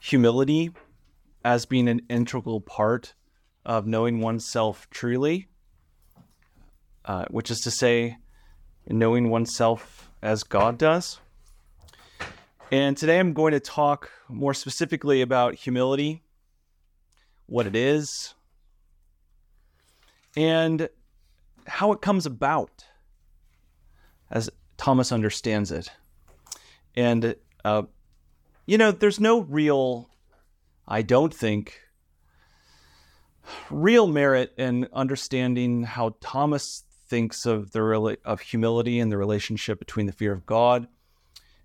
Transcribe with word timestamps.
humility 0.00 0.70
as 1.44 1.66
being 1.66 1.88
an 1.88 2.00
integral 2.08 2.60
part 2.60 3.14
of 3.64 3.86
knowing 3.86 4.20
oneself 4.20 4.88
truly, 4.90 5.48
uh, 7.04 7.26
which 7.30 7.50
is 7.50 7.60
to 7.60 7.70
say, 7.70 8.16
knowing 8.88 9.30
oneself 9.30 10.10
as 10.22 10.42
God 10.42 10.78
does. 10.78 11.20
And 12.72 12.96
today 12.96 13.18
I'm 13.18 13.32
going 13.32 13.52
to 13.52 13.60
talk 13.60 14.10
more 14.28 14.54
specifically 14.54 15.22
about 15.22 15.54
humility, 15.54 16.22
what 17.46 17.66
it 17.66 17.74
is, 17.76 18.34
and 20.36 20.88
how 21.66 21.92
it 21.92 22.00
comes 22.00 22.26
about, 22.26 22.84
as 24.30 24.50
Thomas 24.76 25.12
understands 25.12 25.72
it. 25.72 25.90
And 26.94 27.34
uh, 27.64 27.82
you 28.70 28.78
know, 28.78 28.92
there's 28.92 29.18
no 29.18 29.40
real, 29.40 30.08
I 30.86 31.02
don't 31.02 31.34
think, 31.34 31.80
real 33.68 34.06
merit 34.06 34.52
in 34.56 34.86
understanding 34.92 35.82
how 35.82 36.14
Thomas 36.20 36.84
thinks 37.08 37.46
of 37.46 37.72
the 37.72 38.16
of 38.24 38.40
humility 38.40 39.00
and 39.00 39.10
the 39.10 39.18
relationship 39.18 39.80
between 39.80 40.06
the 40.06 40.12
fear 40.12 40.32
of 40.32 40.46
God, 40.46 40.86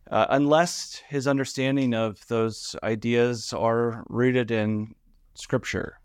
uh, 0.10 0.26
unless 0.32 1.04
his 1.08 1.28
understanding 1.28 1.94
of 1.94 2.26
those 2.28 2.76
ideas 2.82 3.54
are 3.54 4.04
rooted 4.10 4.50
in 4.50 4.96
Scripture. 5.36 6.00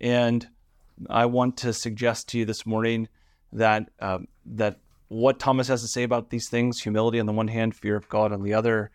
And 0.00 0.46
I 1.10 1.26
want 1.26 1.56
to 1.56 1.72
suggest 1.72 2.28
to 2.28 2.38
you 2.38 2.44
this 2.44 2.64
morning 2.64 3.08
that 3.52 3.90
uh, 3.98 4.20
that 4.46 4.78
what 5.08 5.40
Thomas 5.40 5.66
has 5.66 5.82
to 5.82 5.88
say 5.88 6.04
about 6.04 6.30
these 6.30 6.48
things, 6.48 6.80
humility 6.80 7.18
on 7.18 7.26
the 7.26 7.32
one 7.32 7.48
hand, 7.48 7.74
fear 7.74 7.96
of 7.96 8.08
God 8.08 8.32
on 8.32 8.44
the 8.44 8.54
other, 8.54 8.92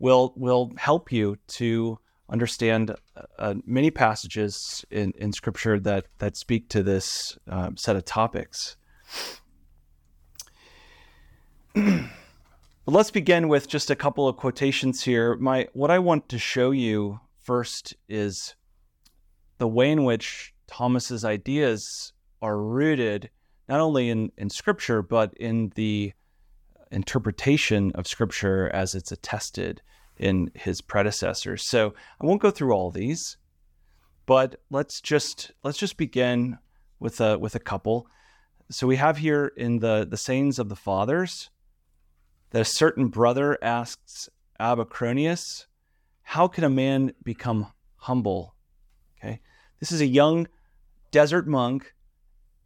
will 0.00 0.32
will 0.36 0.72
help 0.76 1.12
you 1.12 1.36
to 1.46 2.00
understand 2.28 2.94
uh, 3.38 3.54
many 3.66 3.90
passages 3.90 4.84
in, 4.90 5.12
in 5.16 5.32
Scripture 5.32 5.78
that 5.78 6.06
that 6.18 6.36
speak 6.36 6.68
to 6.70 6.82
this 6.82 7.38
um, 7.46 7.76
set 7.76 7.94
of 7.94 8.04
topics. 8.04 8.76
let's 12.86 13.10
begin 13.10 13.48
with 13.48 13.68
just 13.68 13.90
a 13.90 13.96
couple 13.96 14.26
of 14.26 14.36
quotations 14.36 15.02
here. 15.02 15.36
My 15.36 15.68
what 15.72 15.90
I 15.90 16.00
want 16.00 16.28
to 16.30 16.38
show 16.38 16.72
you 16.72 17.20
first 17.38 17.94
is 18.08 18.56
the 19.58 19.68
way 19.68 19.90
in 19.90 20.04
which 20.04 20.54
Thomas's 20.66 21.24
ideas 21.24 22.12
are 22.42 22.58
rooted 22.58 23.30
not 23.68 23.80
only 23.80 24.08
in, 24.08 24.32
in 24.36 24.50
Scripture 24.50 25.02
but 25.02 25.34
in 25.34 25.72
the 25.74 26.12
interpretation 26.90 27.92
of 27.94 28.06
Scripture 28.06 28.68
as 28.72 28.94
it's 28.94 29.12
attested 29.12 29.82
in 30.16 30.50
his 30.54 30.80
predecessors. 30.80 31.62
So 31.62 31.94
I 32.20 32.26
won't 32.26 32.42
go 32.42 32.50
through 32.50 32.72
all 32.72 32.90
these, 32.90 33.36
but 34.26 34.60
let's 34.70 35.00
just 35.00 35.52
let's 35.64 35.78
just 35.78 35.96
begin 35.96 36.58
with 36.98 37.20
a 37.20 37.38
with 37.38 37.54
a 37.54 37.60
couple. 37.60 38.06
So 38.70 38.86
we 38.86 38.96
have 38.96 39.18
here 39.18 39.52
in 39.56 39.78
the 39.78 40.06
the 40.08 40.16
sayings 40.16 40.58
of 40.58 40.68
the 40.68 40.76
fathers 40.76 41.50
that 42.50 42.62
a 42.62 42.66
certain 42.66 43.08
brother 43.08 43.58
asks 43.62 44.28
Abba 44.58 44.84
Cronius, 44.84 45.66
"How 46.22 46.46
can 46.48 46.64
a 46.64 46.70
man 46.70 47.12
become 47.24 47.72
humble?" 47.96 48.54
Okay, 49.18 49.40
this 49.78 49.90
is 49.90 50.00
a 50.00 50.06
young 50.06 50.48
desert 51.10 51.48
monk 51.48 51.94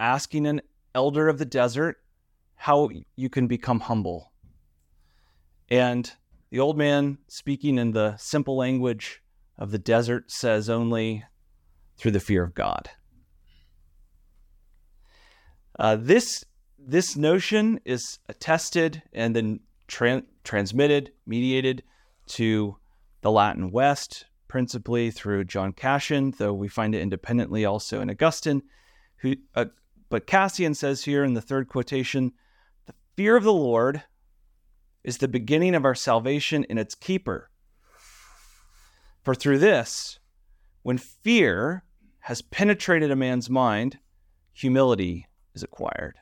asking 0.00 0.46
an 0.46 0.60
elder 0.94 1.28
of 1.28 1.38
the 1.38 1.44
desert 1.44 2.03
how 2.56 2.90
you 3.16 3.28
can 3.28 3.46
become 3.46 3.80
humble. 3.80 4.32
And 5.68 6.10
the 6.50 6.60
old 6.60 6.78
man, 6.78 7.18
speaking 7.28 7.78
in 7.78 7.92
the 7.92 8.16
simple 8.16 8.56
language 8.56 9.22
of 9.58 9.70
the 9.70 9.78
desert, 9.78 10.30
says 10.30 10.70
only 10.70 11.24
through 11.96 12.12
the 12.12 12.20
fear 12.20 12.42
of 12.42 12.54
God. 12.54 12.90
Uh, 15.78 15.96
this 15.96 16.44
this 16.78 17.16
notion 17.16 17.80
is 17.84 18.18
attested 18.28 19.02
and 19.12 19.34
then 19.34 19.60
tra- 19.86 20.22
transmitted, 20.44 21.12
mediated 21.26 21.82
to 22.26 22.76
the 23.22 23.30
Latin 23.30 23.70
West, 23.70 24.26
principally 24.48 25.10
through 25.10 25.44
John 25.44 25.72
Cassian, 25.72 26.32
though 26.36 26.52
we 26.52 26.68
find 26.68 26.94
it 26.94 27.00
independently 27.00 27.64
also 27.64 28.00
in 28.00 28.10
Augustine. 28.10 28.62
Who, 29.16 29.36
uh, 29.54 29.66
but 30.10 30.26
Cassian 30.26 30.74
says 30.74 31.04
here 31.04 31.24
in 31.24 31.34
the 31.34 31.40
third 31.40 31.68
quotation, 31.68 32.26
"The 32.26 32.32
fear 33.16 33.36
of 33.36 33.44
the 33.44 33.52
Lord." 33.52 34.04
is 35.04 35.18
the 35.18 35.28
beginning 35.28 35.74
of 35.74 35.84
our 35.84 35.94
salvation 35.94 36.64
in 36.64 36.78
its 36.78 36.94
keeper. 36.94 37.50
For 39.22 39.34
through 39.34 39.58
this, 39.58 40.18
when 40.82 40.98
fear 40.98 41.84
has 42.20 42.42
penetrated 42.42 43.10
a 43.10 43.16
man's 43.16 43.50
mind, 43.50 43.98
humility 44.52 45.28
is 45.54 45.62
acquired. 45.62 46.14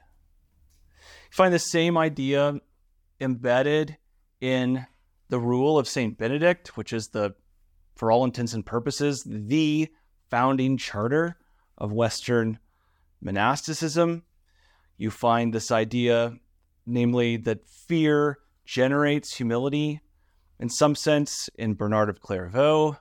You 0.99 1.35
find 1.37 1.55
the 1.55 1.59
same 1.59 1.97
idea 1.97 2.61
embedded 3.21 3.97
in 4.41 4.87
the 5.29 5.39
rule 5.39 5.79
of 5.79 5.89
St. 5.89 6.19
Benedict, 6.19 6.77
which 6.77 6.93
is 6.93 7.09
the, 7.09 7.35
for 7.95 8.11
all 8.11 8.25
intents 8.25 8.53
and 8.53 8.67
purposes, 8.67 9.23
the 9.25 9.89
founding 10.29 10.77
charter 10.77 11.37
of 11.79 11.93
Western 11.93 12.59
monasticism. 13.21 14.25
You 14.97 15.11
find 15.11 15.55
this 15.55 15.71
idea, 15.71 16.35
namely, 16.87 17.37
that 17.37 17.67
fear 17.67 18.39
generates 18.65 19.37
humility 19.37 20.01
in 20.59 20.69
some 20.69 20.95
sense 20.95 21.51
in 21.57 21.75
Bernard 21.75 22.09
of 22.09 22.21
Clairvaux 22.21 22.97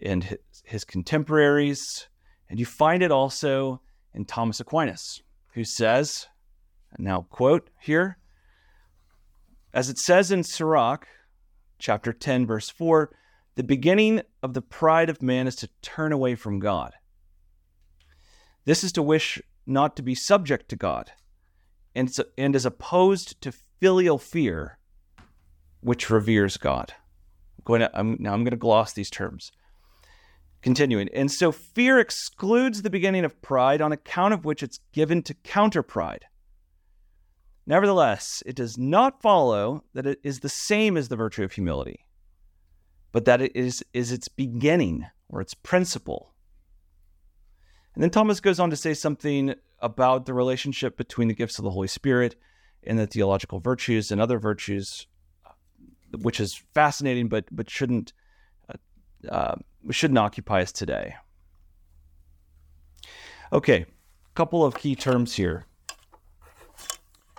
and 0.00 0.24
his, 0.24 0.38
his 0.64 0.84
contemporaries. 0.84 2.08
And 2.48 2.58
you 2.58 2.66
find 2.66 3.02
it 3.02 3.10
also 3.10 3.80
in 4.14 4.24
Thomas 4.24 4.60
Aquinas, 4.60 5.22
who 5.54 5.64
says, 5.64 6.28
and 6.92 7.04
now 7.04 7.22
quote 7.22 7.70
here, 7.80 8.18
as 9.74 9.88
it 9.88 9.98
says 9.98 10.30
in 10.30 10.42
Sirach, 10.42 11.06
chapter 11.78 12.12
10, 12.12 12.46
verse 12.46 12.68
4, 12.68 13.10
the 13.54 13.62
beginning 13.62 14.22
of 14.42 14.54
the 14.54 14.62
pride 14.62 15.08
of 15.10 15.22
man 15.22 15.46
is 15.46 15.56
to 15.56 15.68
turn 15.80 16.12
away 16.12 16.34
from 16.34 16.58
God. 16.58 16.92
This 18.64 18.84
is 18.84 18.92
to 18.92 19.02
wish 19.02 19.40
not 19.66 19.96
to 19.96 20.02
be 20.02 20.14
subject 20.14 20.68
to 20.68 20.76
God, 20.76 21.12
and, 21.94 22.14
and 22.38 22.56
is 22.56 22.66
opposed 22.66 23.40
to 23.42 23.52
filial 23.80 24.18
fear, 24.18 24.78
which 25.80 26.10
reveres 26.10 26.56
God. 26.56 26.94
I'm 27.58 27.64
going 27.64 27.80
to, 27.80 27.90
I'm, 27.94 28.16
now 28.20 28.32
I'm 28.32 28.44
going 28.44 28.52
to 28.52 28.56
gloss 28.56 28.92
these 28.92 29.10
terms. 29.10 29.52
Continuing. 30.62 31.08
And 31.12 31.30
so 31.30 31.50
fear 31.50 31.98
excludes 31.98 32.82
the 32.82 32.90
beginning 32.90 33.24
of 33.24 33.42
pride, 33.42 33.80
on 33.80 33.90
account 33.90 34.32
of 34.32 34.44
which 34.44 34.62
it's 34.62 34.78
given 34.92 35.22
to 35.24 35.34
counter 35.34 35.82
pride. 35.82 36.26
Nevertheless, 37.66 38.42
it 38.46 38.56
does 38.56 38.76
not 38.78 39.22
follow 39.22 39.84
that 39.94 40.06
it 40.06 40.20
is 40.22 40.40
the 40.40 40.48
same 40.48 40.96
as 40.96 41.08
the 41.08 41.16
virtue 41.16 41.44
of 41.44 41.52
humility, 41.52 42.06
but 43.12 43.24
that 43.24 43.40
it 43.40 43.54
is, 43.54 43.84
is 43.92 44.12
its 44.12 44.28
beginning 44.28 45.06
or 45.28 45.40
its 45.40 45.54
principle. 45.54 46.32
And 47.94 48.02
then 48.02 48.10
Thomas 48.10 48.40
goes 48.40 48.58
on 48.58 48.70
to 48.70 48.76
say 48.76 48.94
something 48.94 49.54
about 49.82 50.24
the 50.24 50.32
relationship 50.32 50.96
between 50.96 51.28
the 51.28 51.34
gifts 51.34 51.58
of 51.58 51.64
the 51.64 51.70
Holy 51.70 51.88
Spirit 51.88 52.36
and 52.84 52.98
the 52.98 53.06
theological 53.06 53.60
virtues 53.60 54.10
and 54.10 54.20
other 54.20 54.38
virtues, 54.38 55.06
which 56.22 56.40
is 56.40 56.62
fascinating, 56.72 57.28
but 57.28 57.44
but 57.50 57.68
shouldn't 57.68 58.12
uh, 58.70 59.28
uh, 59.28 59.56
shouldn't 59.90 60.18
occupy 60.18 60.62
us 60.62 60.72
today. 60.72 61.16
Okay, 63.52 63.82
a 63.82 64.34
couple 64.34 64.64
of 64.64 64.74
key 64.76 64.94
terms 64.94 65.34
here. 65.34 65.66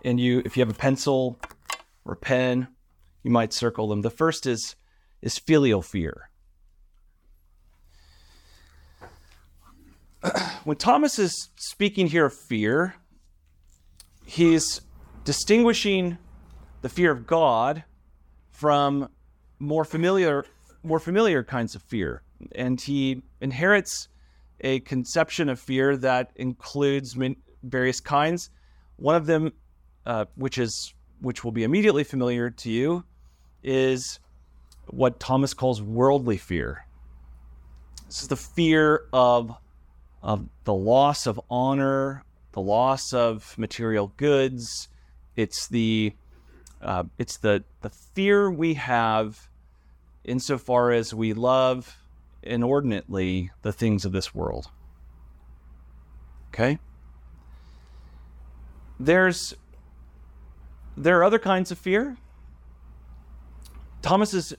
And 0.05 0.19
you, 0.19 0.41
if 0.45 0.57
you 0.57 0.61
have 0.61 0.69
a 0.69 0.77
pencil 0.77 1.39
or 2.05 2.13
a 2.13 2.17
pen, 2.17 2.67
you 3.23 3.31
might 3.31 3.53
circle 3.53 3.87
them. 3.87 4.01
The 4.01 4.09
first 4.09 4.45
is 4.45 4.75
is 5.21 5.39
filial 5.39 5.81
fear. 5.81 6.29
When 10.63 10.77
Thomas 10.77 11.19
is 11.19 11.49
speaking 11.55 12.07
here 12.07 12.25
of 12.25 12.33
fear, 12.33 12.95
he's 14.25 14.81
distinguishing 15.25 16.17
the 16.81 16.89
fear 16.89 17.11
of 17.11 17.27
God 17.27 17.83
from 18.51 19.09
more 19.59 19.85
familiar 19.85 20.45
more 20.85 20.99
familiar 20.99 21.43
kinds 21.43 21.75
of 21.75 21.81
fear, 21.81 22.23
and 22.55 22.79
he 22.79 23.21
inherits 23.39 24.09
a 24.61 24.81
conception 24.81 25.47
of 25.47 25.59
fear 25.59 25.95
that 25.97 26.31
includes 26.35 27.17
various 27.63 28.01
kinds. 28.01 28.49
One 28.97 29.15
of 29.15 29.25
them, 29.25 29.53
uh, 30.05 30.25
which 30.35 30.57
is 30.57 30.93
which 31.21 31.43
will 31.43 31.53
be 31.53 31.63
immediately 31.63 32.03
familiar 32.03 32.49
to 32.49 32.69
you, 32.71 33.03
is 33.63 34.19
what 34.87 35.19
Thomas 35.19 35.53
calls 35.53 35.81
worldly 35.81 36.37
fear. 36.37 36.85
This 38.07 38.21
is 38.21 38.27
the 38.27 38.35
fear 38.35 39.05
of 39.13 39.55
of 40.23 40.47
the 40.63 40.73
loss 40.73 41.27
of 41.27 41.39
honor, 41.49 42.23
the 42.53 42.61
loss 42.61 43.13
of 43.13 43.55
material 43.57 44.13
goods. 44.17 44.87
It's 45.35 45.67
the 45.67 46.13
uh, 46.81 47.03
it's 47.17 47.37
the 47.37 47.63
the 47.81 47.89
fear 47.89 48.49
we 48.49 48.75
have 48.75 49.49
insofar 50.23 50.91
as 50.91 51.13
we 51.13 51.33
love 51.33 51.97
inordinately 52.41 53.51
the 53.61 53.73
things 53.73 54.05
of 54.05 54.13
this 54.13 54.33
world. 54.33 54.69
Okay? 56.53 56.79
There's 58.99 59.53
there 60.95 61.19
are 61.19 61.23
other 61.23 61.39
kinds 61.39 61.71
of 61.71 61.77
fear. 61.77 62.17
Thomas 64.01 64.33
is 64.33 64.53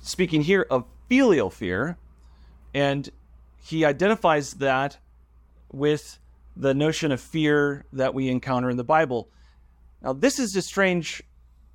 speaking 0.00 0.42
here 0.42 0.66
of 0.70 0.84
filial 1.08 1.50
fear, 1.50 1.96
and 2.74 3.08
he 3.62 3.84
identifies 3.84 4.54
that 4.54 4.98
with 5.72 6.18
the 6.56 6.74
notion 6.74 7.12
of 7.12 7.20
fear 7.20 7.84
that 7.92 8.14
we 8.14 8.28
encounter 8.28 8.70
in 8.70 8.76
the 8.76 8.84
Bible. 8.84 9.28
Now, 10.02 10.12
this 10.12 10.38
is 10.38 10.56
a 10.56 10.62
strange 10.62 11.22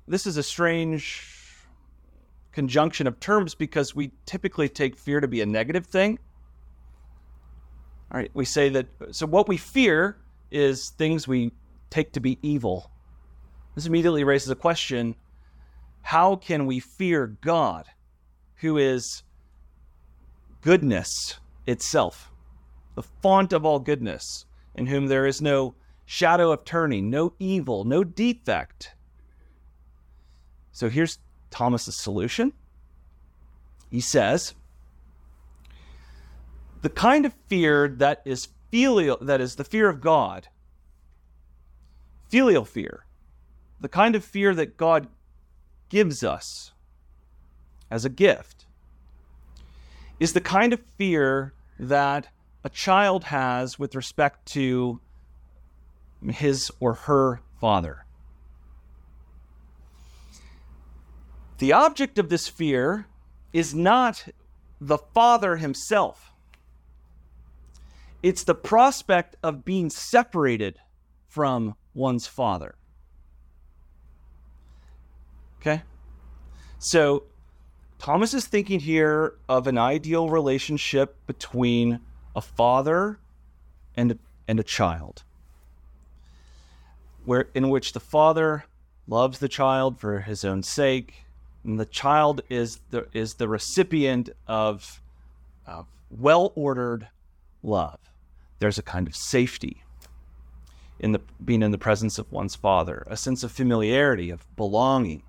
this 0.08 0.26
is 0.26 0.36
a 0.36 0.42
strange 0.42 1.32
conjunction 2.52 3.06
of 3.06 3.18
terms 3.18 3.54
because 3.54 3.94
we 3.94 4.12
typically 4.24 4.68
take 4.68 4.96
fear 4.96 5.20
to 5.20 5.28
be 5.28 5.40
a 5.40 5.46
negative 5.46 5.86
thing. 5.86 6.18
All 8.10 8.18
right, 8.18 8.30
we 8.34 8.44
say 8.44 8.68
that 8.68 8.86
so 9.10 9.26
what 9.26 9.48
we 9.48 9.56
fear 9.56 10.16
is 10.50 10.90
things 10.90 11.26
we 11.26 11.52
take 11.90 12.12
to 12.12 12.20
be 12.20 12.38
evil. 12.42 12.90
This 13.74 13.86
immediately 13.86 14.24
raises 14.24 14.48
a 14.50 14.54
question 14.54 15.16
how 16.02 16.36
can 16.36 16.66
we 16.66 16.78
fear 16.78 17.26
God, 17.26 17.86
who 18.56 18.78
is 18.78 19.24
goodness 20.60 21.40
itself, 21.66 22.30
the 22.94 23.02
font 23.02 23.52
of 23.52 23.64
all 23.64 23.78
goodness, 23.78 24.46
in 24.74 24.86
whom 24.86 25.06
there 25.06 25.26
is 25.26 25.42
no 25.42 25.74
shadow 26.04 26.52
of 26.52 26.64
turning, 26.64 27.10
no 27.10 27.34
evil, 27.38 27.84
no 27.84 28.04
defect? 28.04 28.94
So 30.72 30.88
here's 30.88 31.18
Thomas's 31.50 31.96
solution. 31.96 32.52
He 33.90 34.00
says, 34.00 34.54
the 36.82 36.90
kind 36.90 37.26
of 37.26 37.34
fear 37.48 37.88
that 37.88 38.22
is 38.24 38.48
filial, 38.70 39.18
that 39.20 39.40
is 39.40 39.56
the 39.56 39.64
fear 39.64 39.88
of 39.88 40.00
God, 40.00 40.48
filial 42.28 42.64
fear, 42.64 43.06
the 43.80 43.88
kind 43.88 44.14
of 44.14 44.24
fear 44.24 44.54
that 44.54 44.76
God 44.76 45.08
gives 45.88 46.22
us 46.22 46.72
as 47.90 48.04
a 48.04 48.08
gift, 48.08 48.55
is 50.18 50.32
the 50.32 50.40
kind 50.40 50.72
of 50.72 50.80
fear 50.96 51.52
that 51.78 52.28
a 52.64 52.68
child 52.68 53.24
has 53.24 53.78
with 53.78 53.94
respect 53.94 54.46
to 54.46 55.00
his 56.30 56.70
or 56.80 56.94
her 56.94 57.40
father. 57.60 58.06
The 61.58 61.72
object 61.72 62.18
of 62.18 62.28
this 62.28 62.48
fear 62.48 63.06
is 63.52 63.74
not 63.74 64.26
the 64.80 64.98
father 64.98 65.56
himself, 65.56 66.32
it's 68.22 68.44
the 68.44 68.54
prospect 68.54 69.36
of 69.42 69.64
being 69.64 69.88
separated 69.88 70.78
from 71.28 71.76
one's 71.94 72.26
father. 72.26 72.74
Okay? 75.60 75.82
So, 76.78 77.24
Thomas 77.98 78.34
is 78.34 78.46
thinking 78.46 78.80
here 78.80 79.34
of 79.48 79.66
an 79.66 79.78
ideal 79.78 80.28
relationship 80.30 81.16
between 81.26 82.00
a 82.36 82.40
father 82.40 83.18
and 83.96 84.12
a, 84.12 84.18
and 84.46 84.60
a 84.60 84.62
child, 84.62 85.24
where 87.24 87.48
in 87.54 87.68
which 87.68 87.92
the 87.92 88.00
father 88.00 88.64
loves 89.08 89.38
the 89.38 89.48
child 89.48 89.98
for 89.98 90.20
his 90.20 90.44
own 90.44 90.62
sake, 90.62 91.24
and 91.64 91.80
the 91.80 91.86
child 91.86 92.42
is 92.48 92.80
the 92.90 93.08
is 93.12 93.34
the 93.34 93.48
recipient 93.48 94.30
of, 94.46 95.00
of 95.66 95.86
well-ordered 96.10 97.08
love. 97.62 97.98
There's 98.60 98.78
a 98.78 98.82
kind 98.82 99.08
of 99.08 99.16
safety 99.16 99.82
in 101.00 101.12
the 101.12 101.20
being 101.44 101.62
in 101.62 101.72
the 101.72 101.78
presence 101.78 102.18
of 102.18 102.30
one's 102.30 102.54
father, 102.54 103.04
a 103.08 103.16
sense 103.16 103.42
of 103.42 103.50
familiarity, 103.50 104.30
of 104.30 104.46
belonging, 104.56 105.22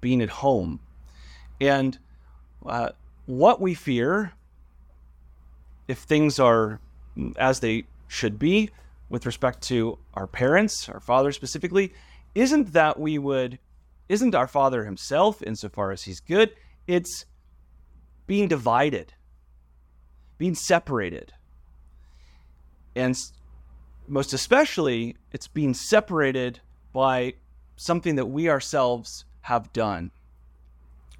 being 0.00 0.20
at 0.20 0.28
home, 0.28 0.80
and 1.60 1.98
uh, 2.68 2.90
what 3.26 3.60
we 3.60 3.74
fear, 3.74 4.32
if 5.88 5.98
things 5.98 6.38
are 6.38 6.80
as 7.36 7.60
they 7.60 7.84
should 8.08 8.38
be 8.38 8.70
with 9.08 9.24
respect 9.26 9.62
to 9.62 9.98
our 10.14 10.26
parents, 10.26 10.88
our 10.88 11.00
father 11.00 11.32
specifically, 11.32 11.92
isn't 12.34 12.72
that 12.72 12.98
we 12.98 13.18
would 13.18 13.58
isn't 14.08 14.34
our 14.34 14.46
Father 14.46 14.84
himself, 14.84 15.42
insofar 15.42 15.90
as 15.90 16.04
he's 16.04 16.20
good, 16.20 16.52
it's 16.86 17.24
being 18.26 18.48
divided, 18.48 19.14
being 20.38 20.54
separated. 20.54 21.32
And 22.94 23.16
most 24.06 24.32
especially, 24.32 25.16
it's 25.32 25.48
being 25.48 25.74
separated 25.74 26.60
by 26.92 27.34
something 27.76 28.16
that 28.16 28.26
we 28.26 28.48
ourselves 28.48 29.24
have 29.42 29.72
done. 29.72 30.10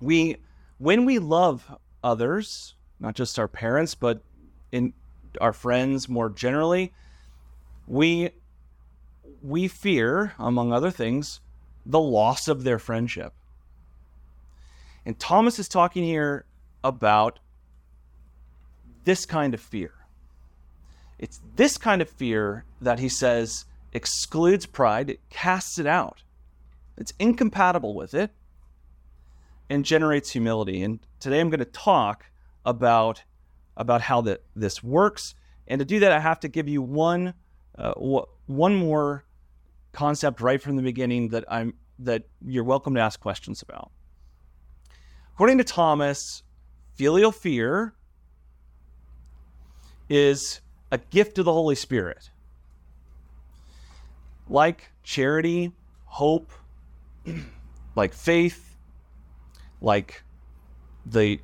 We, 0.00 0.36
when 0.78 1.04
we 1.04 1.18
love 1.18 1.76
others, 2.02 2.74
not 3.00 3.14
just 3.14 3.38
our 3.38 3.48
parents, 3.48 3.94
but 3.94 4.22
in 4.72 4.92
our 5.40 5.52
friends 5.52 6.08
more 6.08 6.28
generally, 6.28 6.92
we 7.86 8.30
we 9.42 9.68
fear, 9.68 10.32
among 10.38 10.72
other 10.72 10.90
things, 10.90 11.40
the 11.84 12.00
loss 12.00 12.48
of 12.48 12.64
their 12.64 12.78
friendship. 12.78 13.32
And 15.04 15.18
Thomas 15.18 15.58
is 15.58 15.68
talking 15.68 16.02
here 16.02 16.46
about 16.82 17.38
this 19.04 19.24
kind 19.24 19.54
of 19.54 19.60
fear. 19.60 19.92
It's 21.18 21.40
this 21.54 21.78
kind 21.78 22.02
of 22.02 22.10
fear 22.10 22.64
that 22.80 22.98
he 22.98 23.08
says 23.08 23.66
excludes 23.92 24.66
pride, 24.66 25.10
it 25.10 25.20
casts 25.30 25.78
it 25.78 25.86
out. 25.86 26.22
It's 26.96 27.12
incompatible 27.18 27.94
with 27.94 28.14
it 28.14 28.32
and 29.68 29.84
generates 29.84 30.30
humility. 30.30 30.82
And 30.82 31.00
today 31.20 31.40
I'm 31.40 31.50
going 31.50 31.60
to 31.60 31.64
talk 31.64 32.26
about 32.64 33.22
about 33.76 34.00
how 34.00 34.22
that 34.22 34.42
this 34.54 34.82
works. 34.82 35.34
And 35.68 35.78
to 35.80 35.84
do 35.84 36.00
that, 36.00 36.12
I 36.12 36.20
have 36.20 36.40
to 36.40 36.48
give 36.48 36.68
you 36.68 36.82
one 36.82 37.34
uh, 37.76 37.92
one 38.46 38.74
more 38.74 39.24
concept 39.92 40.40
right 40.40 40.60
from 40.60 40.76
the 40.76 40.82
beginning 40.82 41.28
that 41.30 41.44
I'm 41.48 41.74
that 41.98 42.24
you're 42.44 42.64
welcome 42.64 42.94
to 42.94 43.00
ask 43.00 43.20
questions 43.20 43.62
about. 43.62 43.90
According 45.34 45.58
to 45.58 45.64
Thomas, 45.64 46.42
filial 46.94 47.32
fear 47.32 47.94
is 50.08 50.60
a 50.90 50.98
gift 50.98 51.38
of 51.38 51.44
the 51.44 51.52
Holy 51.52 51.74
Spirit. 51.74 52.30
Like 54.48 54.92
charity, 55.02 55.72
hope, 56.04 56.52
like 57.96 58.14
faith, 58.14 58.75
like 59.80 60.22
the 61.04 61.40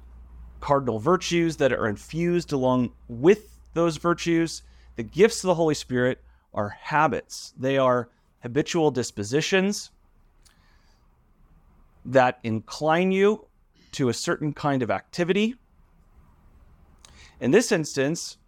cardinal 0.61 0.99
virtues 0.99 1.57
that 1.57 1.73
are 1.73 1.89
infused 1.89 2.53
along 2.53 2.93
with 3.09 3.59
those 3.75 3.97
virtues, 3.97 4.63
the 4.97 5.03
gifts 5.03 5.43
of 5.43 5.49
the 5.49 5.55
Holy 5.55 5.75
Spirit 5.75 6.21
are 6.55 6.71
habits. 6.71 7.53
They 7.59 7.79
are 7.79 8.09
habitual 8.43 8.91
dispositions 8.91 9.91
that 12.05 12.39
incline 12.43 13.13
you 13.13 13.47
to 13.93 14.09
a 14.09 14.15
certain 14.15 14.53
kind 14.53 14.83
of 14.83 14.91
activity. 14.91 15.55
In 17.41 17.51
this 17.51 17.73
instance, 17.73 18.39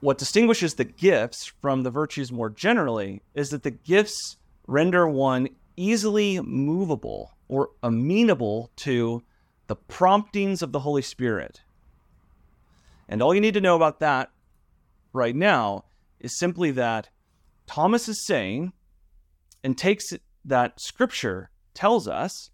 what 0.00 0.18
distinguishes 0.18 0.74
the 0.74 0.84
gifts 0.84 1.44
from 1.44 1.82
the 1.82 1.90
virtues 1.90 2.32
more 2.32 2.50
generally 2.50 3.22
is 3.34 3.50
that 3.50 3.62
the 3.62 3.70
gifts 3.70 4.36
render 4.66 5.06
one 5.06 5.48
easily 5.76 6.40
movable 6.40 7.34
or 7.50 7.70
amenable 7.82 8.70
to 8.76 9.24
the 9.66 9.74
promptings 9.74 10.62
of 10.62 10.70
the 10.70 10.78
Holy 10.78 11.02
Spirit. 11.02 11.62
And 13.08 13.20
all 13.20 13.34
you 13.34 13.40
need 13.40 13.54
to 13.54 13.60
know 13.60 13.74
about 13.74 13.98
that 13.98 14.30
right 15.12 15.34
now 15.34 15.84
is 16.20 16.38
simply 16.38 16.70
that 16.70 17.08
Thomas 17.66 18.08
is 18.08 18.24
saying 18.24 18.72
and 19.64 19.76
takes 19.76 20.12
that 20.44 20.80
scripture 20.80 21.50
tells 21.74 22.06
us 22.06 22.50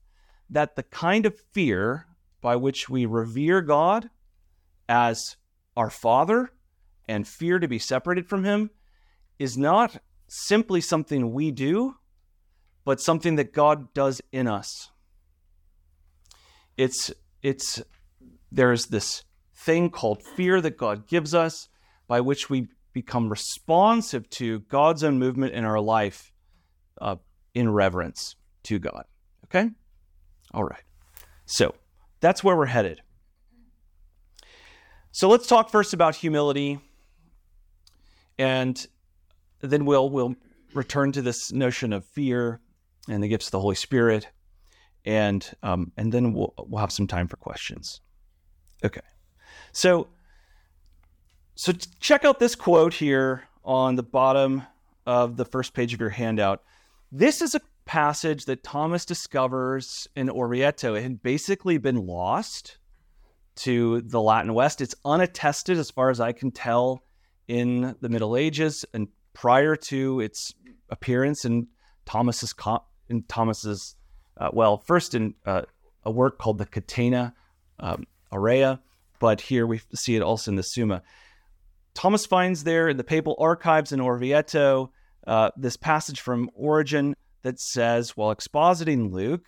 that 0.49 0.77
the 0.77 0.83
kind 0.83 1.27
of 1.27 1.39
fear 1.53 2.07
by 2.41 2.57
which 2.57 2.89
we 2.89 3.05
revere 3.05 3.61
God 3.61 4.09
as 4.89 5.37
our 5.77 5.91
Father 5.91 6.53
and 7.07 7.29
fear 7.29 7.59
to 7.59 7.69
be 7.69 7.79
separated 7.79 8.27
from 8.27 8.45
Him 8.45 8.71
is 9.39 9.59
not 9.59 9.99
simply 10.27 10.81
something 10.81 11.35
we 11.35 11.51
do, 11.51 11.97
but 12.87 13.01
something 13.01 13.35
that 13.35 13.53
God 13.53 13.93
does 13.93 14.23
in 14.33 14.47
us. 14.47 14.91
It's 16.79 17.13
it's 17.43 17.83
there's 18.51 18.87
this 18.87 19.25
thing 19.55 19.91
called 19.91 20.23
fear 20.23 20.61
that 20.61 20.79
God 20.79 21.09
gives 21.09 21.35
us 21.35 21.69
by 22.07 22.21
which 22.21 22.49
we 22.49 22.69
become 22.93 23.29
responsive 23.29 24.31
to 24.31 24.61
God's 24.61 25.03
own 25.03 25.19
movement 25.19 25.53
in 25.53 25.65
our 25.65 25.81
life 25.81 26.33
uh, 27.01 27.17
in 27.55 27.73
reverence 27.73 28.37
to 28.63 28.79
God. 28.79 29.05
Okay? 29.45 29.71
All 30.55 30.65
right. 30.65 30.83
So 31.45 31.75
that's 32.21 32.45
where 32.45 32.57
we're 32.57 32.67
headed. 32.67 33.01
So 35.11 35.29
let's 35.29 35.49
talk 35.49 35.71
first 35.71 35.93
about 35.93 36.15
humility, 36.15 36.79
and 38.39 38.87
then 39.61 39.87
we'll 39.87 40.09
we'll 40.09 40.37
return 40.73 41.11
to 41.13 41.23
this 41.23 41.51
notion 41.53 41.93
of 41.93 42.05
fear 42.05 42.61
and 43.09 43.23
the 43.23 43.29
gifts 43.29 43.47
of 43.47 43.53
the 43.53 43.61
Holy 43.61 43.75
Spirit, 43.75 44.29
and 45.05 45.49
um, 45.63 45.93
and 45.97 46.13
then 46.13 46.33
we'll 46.33 46.55
we'll 46.59 46.81
have 46.81 46.93
some 46.93 47.07
time 47.07 47.29
for 47.29 47.37
questions. 47.37 48.01
Okay, 48.85 49.01
so 49.73 50.09
so 51.55 51.73
check 52.01 52.25
out 52.25 52.39
this 52.39 52.55
quote 52.55 52.95
here 52.95 53.45
on 53.65 53.97
the 53.97 54.03
bottom 54.03 54.63
of 55.07 55.37
the 55.37 55.45
first 55.45 55.73
page 55.73 55.95
of 55.95 56.01
your 56.01 56.11
handout. 56.11 56.63
This 57.11 57.41
is 57.41 57.55
a 57.55 57.61
passage 57.85 58.45
that 58.47 58.65
Thomas 58.65 59.05
discovers 59.05 60.09
in 60.17 60.29
Orvieto. 60.29 60.99
It 60.99 61.03
had 61.03 61.23
basically 61.23 61.79
been 61.79 62.07
lost 62.07 62.79
to 63.57 64.03
the 64.03 64.21
Latin 64.21 64.53
West. 64.53 64.81
It's 64.81 64.95
unattested, 65.05 65.79
as 65.79 65.91
far 65.91 66.11
as 66.11 66.21
I 66.21 66.33
can 66.33 66.51
tell, 66.51 67.05
in 67.49 67.95
the 68.01 68.09
Middle 68.09 68.37
Ages 68.37 68.85
and 68.93 69.09
prior 69.33 69.77
to 69.77 70.21
its 70.21 70.53
appearance 70.91 71.45
in 71.45 71.69
Thomas's 72.05 72.53
in 73.09 73.23
Thomas's 73.25 73.97
uh, 74.39 74.51
well, 74.53 74.79
first 74.79 75.15
in 75.15 75.35
uh, 75.45 75.63
a 76.05 76.11
work 76.11 76.39
called 76.39 76.59
the 76.59 76.67
Catena 76.67 77.35
um, 77.79 78.07
Aurea, 78.33 78.81
but 79.19 79.41
here 79.41 79.67
we 79.67 79.81
see 79.95 80.17
it 80.17 80.23
also 80.23 80.51
in 80.51 80.57
the 80.57 80.63
Summa. 80.63 81.03
Thomas 81.95 82.27
finds 82.27 82.65
there 82.65 82.89
in 82.89 82.99
the 82.99 83.05
papal 83.05 83.37
archives 83.39 83.93
in 83.93 84.01
Orvieto 84.01 84.91
uh, 85.27 85.51
this 85.57 85.77
passage 85.77 86.21
from 86.21 86.51
Origen 86.55 87.17
that 87.43 87.59
says, 87.59 88.17
while 88.17 88.35
expositing 88.35 89.11
Luke, 89.11 89.47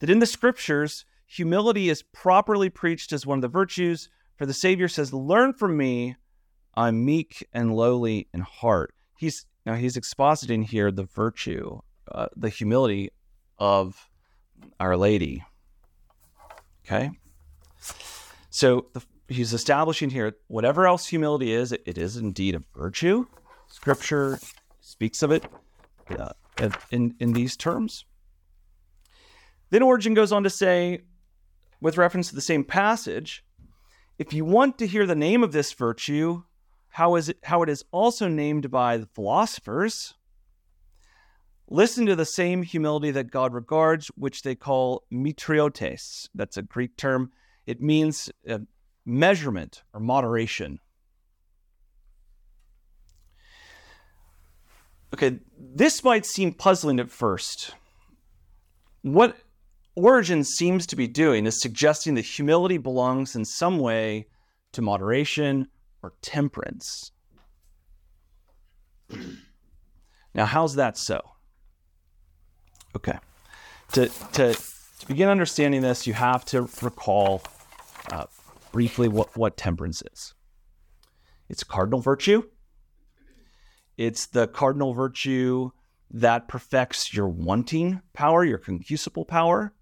that 0.00 0.10
in 0.10 0.18
the 0.18 0.26
scriptures, 0.26 1.04
humility 1.26 1.88
is 1.88 2.02
properly 2.02 2.68
preached 2.68 3.12
as 3.12 3.24
one 3.24 3.38
of 3.38 3.42
the 3.42 3.48
virtues. 3.48 4.08
For 4.36 4.46
the 4.46 4.52
Savior 4.52 4.88
says, 4.88 5.12
Learn 5.12 5.52
from 5.52 5.76
me, 5.76 6.16
I'm 6.74 7.04
meek 7.04 7.46
and 7.52 7.74
lowly 7.74 8.28
in 8.34 8.40
heart. 8.40 8.92
He's 9.16 9.46
now 9.64 9.74
he's 9.74 9.96
expositing 9.96 10.64
here 10.64 10.90
the 10.90 11.04
virtue, 11.04 11.80
uh, 12.16 12.28
the 12.34 12.48
humility 12.48 13.10
of 13.58 14.08
Our 14.80 14.96
Lady. 14.96 15.44
Okay, 16.84 17.10
so 18.50 18.86
the, 18.92 19.02
he's 19.28 19.52
establishing 19.52 20.10
here 20.10 20.36
whatever 20.46 20.86
else 20.86 21.06
humility 21.06 21.52
is, 21.52 21.72
it, 21.72 21.82
it 21.84 21.98
is 21.98 22.16
indeed 22.16 22.54
a 22.54 22.62
virtue. 22.74 23.26
Scripture 23.66 24.38
speaks 24.80 25.22
of 25.22 25.30
it 25.30 25.44
uh, 26.18 26.32
in 26.90 27.14
in 27.20 27.32
these 27.32 27.56
terms. 27.56 28.04
Then 29.70 29.82
Origen 29.82 30.14
goes 30.14 30.32
on 30.32 30.44
to 30.44 30.50
say, 30.50 31.02
with 31.80 31.98
reference 31.98 32.28
to 32.28 32.34
the 32.34 32.40
same 32.40 32.64
passage, 32.64 33.44
if 34.18 34.32
you 34.32 34.44
want 34.44 34.78
to 34.78 34.86
hear 34.86 35.06
the 35.06 35.14
name 35.14 35.42
of 35.42 35.52
this 35.52 35.72
virtue, 35.72 36.44
how 36.88 37.16
is 37.16 37.28
it 37.28 37.38
how 37.42 37.62
it 37.62 37.68
is 37.68 37.84
also 37.90 38.28
named 38.28 38.70
by 38.70 38.96
the 38.96 39.06
philosophers, 39.06 40.14
listen 41.68 42.06
to 42.06 42.16
the 42.16 42.24
same 42.24 42.62
humility 42.62 43.10
that 43.10 43.30
God 43.30 43.52
regards, 43.52 44.08
which 44.16 44.42
they 44.42 44.54
call 44.54 45.04
metriotes. 45.12 46.28
That's 46.34 46.56
a 46.56 46.62
Greek 46.62 46.96
term. 46.96 47.32
It 47.66 47.80
means 47.80 48.30
uh, 48.48 48.58
measurement 49.04 49.82
or 49.92 50.00
moderation. 50.00 50.78
Okay, 55.14 55.38
this 55.58 56.04
might 56.04 56.26
seem 56.26 56.52
puzzling 56.52 57.00
at 57.00 57.10
first. 57.10 57.72
What 59.02 59.36
Origen 59.94 60.44
seems 60.44 60.86
to 60.88 60.96
be 60.96 61.06
doing 61.06 61.46
is 61.46 61.60
suggesting 61.60 62.14
that 62.14 62.24
humility 62.24 62.76
belongs 62.76 63.34
in 63.34 63.44
some 63.44 63.78
way 63.78 64.26
to 64.72 64.82
moderation 64.82 65.68
or 66.02 66.12
temperance. 66.22 67.12
Now, 70.34 70.44
how's 70.44 70.74
that 70.74 70.98
so? 70.98 71.22
Okay. 72.96 73.18
To, 73.92 74.08
to, 74.32 74.54
to 74.54 75.06
begin 75.06 75.28
understanding 75.28 75.82
this, 75.82 76.06
you 76.06 76.14
have 76.14 76.46
to 76.46 76.62
recall 76.80 77.42
uh, 78.10 78.24
briefly 78.72 79.06
what, 79.06 79.36
what 79.36 79.56
temperance 79.58 80.02
is 80.12 80.32
it's 81.50 81.60
a 81.60 81.66
cardinal 81.66 82.00
virtue, 82.00 82.42
it's 83.98 84.26
the 84.26 84.48
cardinal 84.48 84.94
virtue 84.94 85.70
that 86.10 86.48
perfects 86.48 87.12
your 87.12 87.28
wanting 87.28 88.00
power, 88.14 88.44
your 88.44 88.58
concupiscible 88.58 89.28
power. 89.28 89.74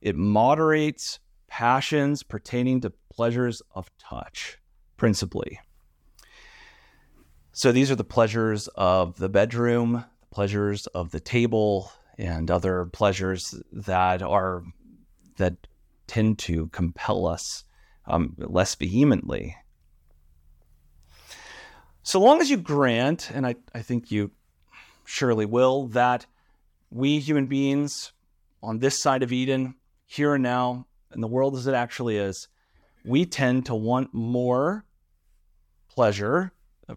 It 0.00 0.16
moderates 0.16 1.18
passions 1.46 2.22
pertaining 2.22 2.80
to 2.80 2.92
pleasures 3.12 3.60
of 3.74 3.90
touch, 3.98 4.58
principally. 4.96 5.60
So 7.52 7.70
these 7.70 7.90
are 7.90 7.96
the 7.96 8.02
pleasures 8.02 8.68
of 8.74 9.18
the 9.18 9.28
bedroom, 9.28 10.04
the 10.20 10.34
pleasures 10.34 10.86
of 10.88 11.10
the 11.10 11.20
table, 11.20 11.92
and 12.18 12.50
other 12.50 12.86
pleasures 12.86 13.60
that 13.72 14.22
are 14.22 14.64
that 15.36 15.66
tend 16.06 16.38
to 16.38 16.68
compel 16.68 17.26
us 17.26 17.64
um, 18.06 18.34
less 18.38 18.74
vehemently. 18.74 19.56
So 22.02 22.20
long 22.20 22.40
as 22.40 22.50
you 22.50 22.58
grant, 22.58 23.30
and 23.32 23.46
I, 23.46 23.56
I 23.74 23.80
think 23.80 24.10
you 24.10 24.30
surely 25.06 25.46
will, 25.46 25.86
that 25.88 26.26
we 26.90 27.18
human 27.18 27.46
beings 27.46 28.12
on 28.62 28.78
this 28.78 29.00
side 29.02 29.22
of 29.22 29.32
Eden 29.32 29.74
here 30.06 30.34
and 30.34 30.42
now, 30.42 30.86
in 31.14 31.20
the 31.20 31.28
world 31.28 31.56
as 31.56 31.66
it 31.66 31.74
actually 31.74 32.18
is, 32.18 32.48
we 33.04 33.24
tend 33.24 33.66
to 33.66 33.74
want 33.74 34.12
more 34.12 34.84
pleasure, 35.88 36.52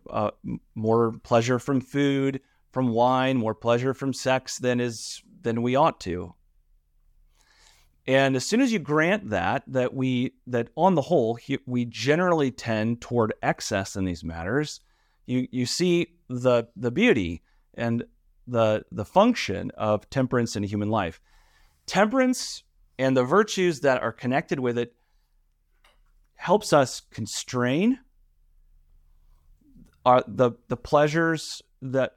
uh, 0.09 0.31
more 0.75 1.13
pleasure 1.23 1.59
from 1.59 1.81
food, 1.81 2.41
from 2.71 2.89
wine, 2.89 3.37
more 3.37 3.55
pleasure 3.55 3.93
from 3.93 4.13
sex 4.13 4.57
than 4.57 4.79
is 4.79 5.21
than 5.41 5.61
we 5.61 5.75
ought 5.75 5.99
to. 6.01 6.33
And 8.07 8.37
as 8.37 8.45
soon 8.45 8.61
as 8.61 8.71
you 8.71 8.79
grant 8.79 9.29
that, 9.31 9.63
that 9.67 9.93
we 9.93 10.33
that 10.47 10.69
on 10.75 10.95
the 10.95 11.01
whole 11.01 11.37
we 11.65 11.85
generally 11.85 12.51
tend 12.51 13.01
toward 13.01 13.33
excess 13.41 13.95
in 13.95 14.05
these 14.05 14.23
matters, 14.23 14.79
you 15.25 15.47
you 15.51 15.65
see 15.65 16.07
the 16.29 16.65
the 16.75 16.91
beauty 16.91 17.43
and 17.73 18.05
the 18.47 18.85
the 18.91 19.05
function 19.05 19.71
of 19.77 20.09
temperance 20.09 20.55
in 20.55 20.63
human 20.63 20.89
life. 20.89 21.19
Temperance 21.85 22.63
and 22.97 23.15
the 23.15 23.23
virtues 23.23 23.81
that 23.81 24.01
are 24.01 24.13
connected 24.13 24.59
with 24.59 24.77
it 24.77 24.93
helps 26.35 26.71
us 26.71 27.01
constrain 27.11 27.99
are 30.05 30.23
the 30.27 30.51
the 30.69 30.77
pleasures 30.77 31.61
that 31.81 32.13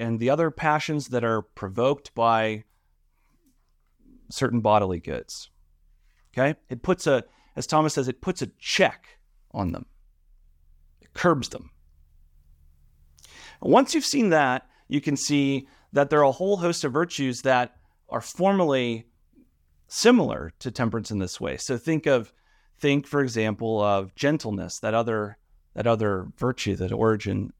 and 0.00 0.18
the 0.18 0.30
other 0.30 0.50
passions 0.50 1.08
that 1.08 1.22
are 1.22 1.42
provoked 1.42 2.14
by 2.14 2.64
certain 4.30 4.60
bodily 4.60 4.98
goods. 4.98 5.50
Okay? 6.32 6.58
It 6.70 6.82
puts 6.82 7.06
a 7.06 7.24
as 7.54 7.66
Thomas 7.66 7.94
says 7.94 8.08
it 8.08 8.22
puts 8.22 8.40
a 8.40 8.50
check 8.58 9.18
on 9.52 9.72
them. 9.72 9.84
It 11.02 11.12
curbs 11.12 11.50
them. 11.50 11.70
Once 13.60 13.94
you've 13.94 14.04
seen 14.06 14.30
that, 14.30 14.66
you 14.88 15.00
can 15.00 15.16
see 15.16 15.68
that 15.92 16.08
there 16.08 16.20
are 16.20 16.24
a 16.24 16.32
whole 16.32 16.56
host 16.56 16.82
of 16.84 16.92
virtues 16.92 17.42
that 17.42 17.76
are 18.08 18.22
formally 18.22 19.06
similar 19.88 20.52
to 20.60 20.70
temperance 20.70 21.10
in 21.10 21.18
this 21.18 21.40
way. 21.40 21.58
So 21.58 21.76
think 21.76 22.06
of 22.06 22.32
think 22.78 23.06
for 23.06 23.20
example 23.20 23.82
of 23.82 24.14
gentleness, 24.14 24.78
that 24.78 24.94
other 24.94 25.36
that 25.74 25.86
other 25.86 26.28
virtue 26.38 26.74
that 26.76 26.90
Origen 26.90 27.52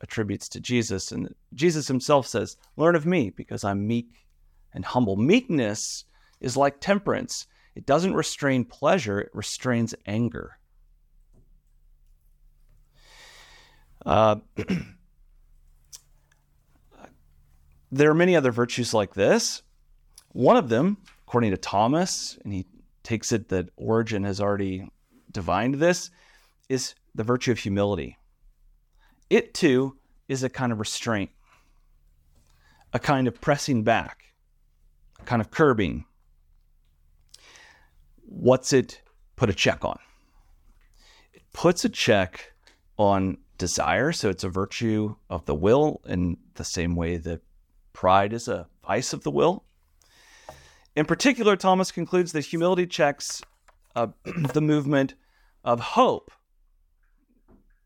attributes 0.00 0.48
to 0.50 0.60
Jesus 0.60 1.12
and 1.12 1.34
Jesus 1.54 1.88
himself 1.88 2.26
says, 2.26 2.56
"Learn 2.76 2.94
of 2.94 3.06
me 3.06 3.30
because 3.30 3.64
I'm 3.64 3.86
meek 3.86 4.26
and 4.72 4.84
humble." 4.84 5.16
Meekness 5.16 6.04
is 6.40 6.56
like 6.56 6.80
temperance. 6.80 7.46
It 7.74 7.86
doesn't 7.86 8.14
restrain 8.14 8.64
pleasure, 8.64 9.20
it 9.20 9.30
restrains 9.32 9.94
anger. 10.06 10.58
Uh, 14.04 14.36
there 17.92 18.10
are 18.10 18.14
many 18.14 18.36
other 18.36 18.52
virtues 18.52 18.94
like 18.94 19.14
this. 19.14 19.62
One 20.32 20.56
of 20.56 20.68
them 20.68 20.98
according 21.28 21.50
to 21.50 21.58
Thomas, 21.58 22.38
and 22.42 22.54
he 22.54 22.64
takes 23.02 23.32
it 23.32 23.50
that 23.50 23.68
Origen 23.76 24.24
has 24.24 24.40
already 24.40 24.88
divined 25.30 25.74
this, 25.74 26.10
is 26.70 26.94
the 27.14 27.22
virtue 27.22 27.52
of 27.52 27.58
humility. 27.58 28.16
It 29.30 29.54
too 29.54 29.96
is 30.28 30.42
a 30.42 30.48
kind 30.48 30.72
of 30.72 30.78
restraint, 30.78 31.30
a 32.92 32.98
kind 32.98 33.28
of 33.28 33.40
pressing 33.40 33.82
back, 33.82 34.24
a 35.20 35.24
kind 35.24 35.40
of 35.40 35.50
curbing. 35.50 36.04
What's 38.24 38.72
it 38.72 39.02
put 39.36 39.50
a 39.50 39.54
check 39.54 39.84
on? 39.84 39.98
It 41.32 41.42
puts 41.52 41.84
a 41.84 41.88
check 41.88 42.52
on 42.96 43.38
desire. 43.58 44.12
So 44.12 44.30
it's 44.30 44.44
a 44.44 44.48
virtue 44.48 45.16
of 45.28 45.44
the 45.44 45.54
will 45.54 46.00
in 46.06 46.38
the 46.54 46.64
same 46.64 46.94
way 46.96 47.16
that 47.18 47.42
pride 47.92 48.32
is 48.32 48.48
a 48.48 48.68
vice 48.86 49.12
of 49.12 49.24
the 49.24 49.30
will. 49.30 49.64
In 50.96 51.04
particular, 51.04 51.56
Thomas 51.56 51.92
concludes 51.92 52.32
that 52.32 52.46
humility 52.46 52.86
checks 52.86 53.42
uh, 53.94 54.08
the 54.52 54.60
movement 54.60 55.14
of 55.64 55.80
hope, 55.80 56.30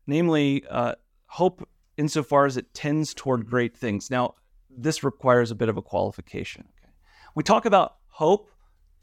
namely, 0.07 0.63
uh, 0.69 0.95
hope 1.33 1.67
insofar 1.97 2.45
as 2.45 2.57
it 2.57 2.73
tends 2.75 3.11
toward 3.11 3.49
great 3.49 3.75
things. 3.75 4.11
Now, 4.11 4.35
this 4.69 5.03
requires 5.03 5.49
a 5.49 5.55
bit 5.55 5.67
of 5.67 5.77
a 5.77 5.81
qualification. 5.81 6.65
Okay? 6.77 6.93
We 7.33 7.41
talk 7.41 7.65
about 7.65 7.95
hope, 8.07 8.51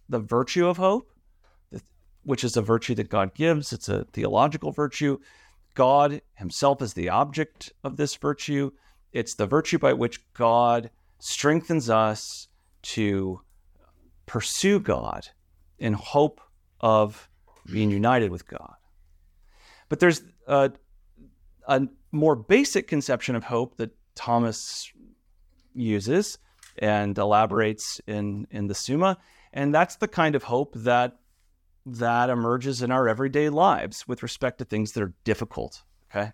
the 0.08 0.20
virtue 0.20 0.68
of 0.68 0.76
hope, 0.76 1.10
which 2.22 2.44
is 2.44 2.56
a 2.56 2.62
virtue 2.62 2.94
that 2.94 3.08
God 3.08 3.34
gives, 3.34 3.72
it's 3.72 3.88
a 3.88 4.04
theological 4.12 4.70
virtue. 4.70 5.18
God 5.74 6.22
himself 6.34 6.80
is 6.82 6.94
the 6.94 7.08
object 7.08 7.72
of 7.82 7.96
this 7.96 8.14
virtue. 8.14 8.70
It's 9.12 9.34
the 9.34 9.46
virtue 9.46 9.78
by 9.78 9.94
which 9.94 10.32
God 10.32 10.90
strengthens 11.18 11.90
us 11.90 12.46
to 12.82 13.40
pursue 14.26 14.78
God 14.78 15.26
in 15.80 15.94
hope 15.94 16.40
of 16.80 17.28
being 17.66 17.90
united 17.90 18.30
with 18.30 18.46
God. 18.46 18.74
But 19.88 19.98
there's 19.98 20.22
a, 20.46 20.70
a 21.66 21.88
more 22.12 22.36
basic 22.36 22.88
conception 22.88 23.36
of 23.36 23.44
hope 23.44 23.76
that 23.76 23.90
Thomas 24.14 24.92
uses 25.74 26.38
and 26.78 27.16
elaborates 27.16 28.00
in, 28.06 28.46
in 28.50 28.66
the 28.66 28.74
Summa, 28.74 29.18
and 29.52 29.74
that's 29.74 29.96
the 29.96 30.08
kind 30.08 30.34
of 30.34 30.44
hope 30.44 30.74
that 30.76 31.16
that 31.86 32.30
emerges 32.30 32.82
in 32.82 32.90
our 32.90 33.08
everyday 33.08 33.48
lives 33.48 34.06
with 34.06 34.22
respect 34.22 34.58
to 34.58 34.64
things 34.64 34.92
that 34.92 35.02
are 35.02 35.14
difficult. 35.24 35.82
Okay. 36.10 36.32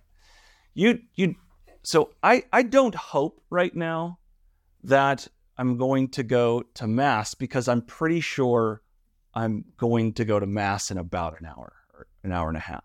You, 0.74 1.00
you, 1.14 1.36
so 1.82 2.10
I, 2.22 2.44
I 2.52 2.62
don't 2.62 2.94
hope 2.94 3.40
right 3.48 3.74
now 3.74 4.18
that 4.82 5.28
I'm 5.56 5.76
going 5.76 6.08
to 6.10 6.22
go 6.22 6.64
to 6.74 6.86
Mass 6.86 7.34
because 7.34 7.68
I'm 7.68 7.82
pretty 7.82 8.20
sure 8.20 8.82
I'm 9.34 9.64
going 9.76 10.14
to 10.14 10.24
go 10.24 10.40
to 10.40 10.46
Mass 10.46 10.90
in 10.90 10.98
about 10.98 11.40
an 11.40 11.46
hour 11.46 11.72
or 11.94 12.06
an 12.24 12.32
hour 12.32 12.48
and 12.48 12.56
a 12.56 12.60
half. 12.60 12.84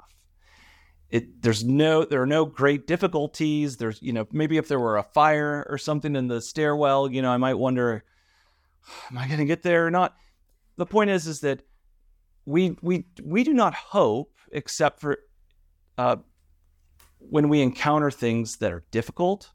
It, 1.12 1.42
there's 1.42 1.64
no 1.64 2.06
there 2.06 2.22
are 2.22 2.28
no 2.28 2.46
great 2.46 2.88
difficulties. 2.88 3.78
There's 3.78 4.02
you 4.02 4.14
know 4.14 4.28
maybe 4.32 4.58
if 4.58 4.68
there 4.68 4.80
were 4.80 4.98
a 4.98 5.04
fire 5.04 5.68
or 5.70 5.78
something 5.78 6.16
in 6.16 6.28
the 6.28 6.42
stairwell 6.42 7.12
you 7.12 7.22
know 7.22 7.32
i 7.32 7.38
might 7.38 7.56
wonder 7.56 8.06
am 9.12 9.18
i 9.18 9.28
going 9.28 9.40
to 9.40 9.46
get 9.46 9.62
there 9.62 9.86
or 9.86 9.92
not? 9.92 10.16
The 10.78 10.86
point 10.86 11.10
is 11.10 11.28
is 11.28 11.42
that 11.42 11.64
we 12.46 12.78
we 12.82 13.06
we 13.22 13.44
do 13.44 13.54
not 13.54 13.74
hope 13.74 14.34
except 14.52 15.02
for 15.02 15.18
uh, 15.98 16.18
when 17.20 17.50
we 17.50 17.62
encounter 17.62 18.10
things 18.10 18.58
that 18.58 18.72
are 18.72 18.84
difficult 18.92 19.52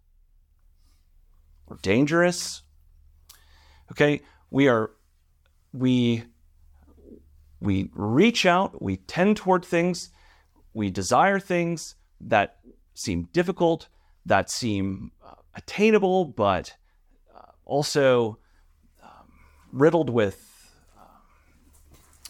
or 1.67 1.79
dangerous. 1.83 2.63
Okay, 3.93 4.21
we 4.51 4.69
are 4.69 4.91
we 5.73 6.25
we 7.61 7.91
reach 7.95 8.47
out, 8.47 8.83
we 8.83 8.99
tend 8.99 9.37
toward 9.37 9.65
things, 9.65 10.11
we 10.76 10.91
desire 10.91 11.41
things 11.41 11.95
that 12.21 12.58
seem 12.93 13.28
difficult, 13.32 13.89
that 14.26 14.50
seem 14.50 15.10
uh, 15.25 15.36
attainable, 15.54 16.26
but 16.26 16.75
uh, 17.34 17.52
also 17.65 18.36
um, 19.02 19.32
riddled 19.73 20.10
with 20.10 20.43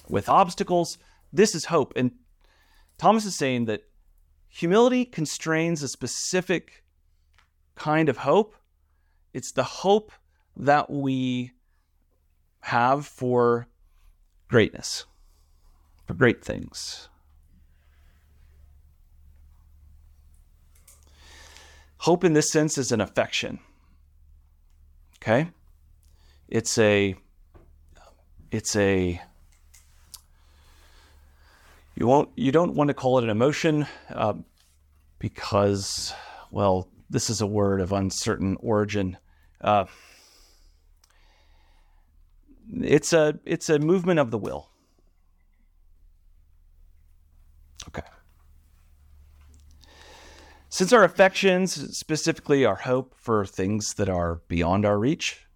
with 0.09 0.29
obstacles. 0.29 0.97
This 1.33 1.57
is 1.57 1.65
hope. 1.65 1.93
And 1.97 2.13
Thomas 2.99 3.25
is 3.25 3.37
saying 3.37 3.65
that 3.65 3.83
humility 4.49 5.05
constrains 5.05 5.83
a 5.83 5.89
specific 5.89 6.85
kind 7.75 8.09
of 8.09 8.19
hope. 8.19 8.55
It's 9.35 9.51
the 9.51 9.65
hope 9.65 10.13
that 10.57 10.89
we 10.89 11.51
have 12.61 13.07
for 13.09 13.67
greatness, 14.47 15.05
for 16.07 16.15
great 16.15 16.45
things. 16.45 17.09
Hope 22.07 22.23
in 22.23 22.35
this 22.35 22.53
sense 22.53 22.79
is 22.79 22.93
an 22.93 23.01
affection. 23.01 23.59
Okay? 25.17 25.51
It's 26.47 26.79
a 26.79 27.17
it's 28.53 28.77
a 28.77 29.21
you 31.97 32.07
won't. 32.07 32.29
You 32.37 32.53
don't 32.53 32.75
want 32.75 32.89
to 32.89 32.95
call 32.95 33.19
it 33.19 33.25
an 33.25 33.31
emotion 33.31 33.89
uh, 34.09 34.35
because, 35.19 36.15
well, 36.53 36.87
this 37.11 37.29
is 37.29 37.41
a 37.41 37.47
word 37.47 37.81
of 37.81 37.91
uncertain 37.91 38.57
origin. 38.61 39.17
Uh, 39.61 39.87
it's 42.73 43.13
a 43.13 43.41
it's 43.45 43.69
a 43.69 43.81
movement 43.81 44.21
of 44.21 44.31
the 44.31 44.39
will. 44.39 44.69
Okay. 47.89 48.07
Since 50.77 50.93
our 50.93 51.05
affections, 51.05 51.97
specifically 51.97 52.67
our 52.67 52.75
hope 52.75 53.15
for 53.17 53.47
things 53.47 53.95
that 53.95 54.11
are 54.11 54.43
beyond 54.47 54.85
our 54.85 54.99
reach, 54.99 55.47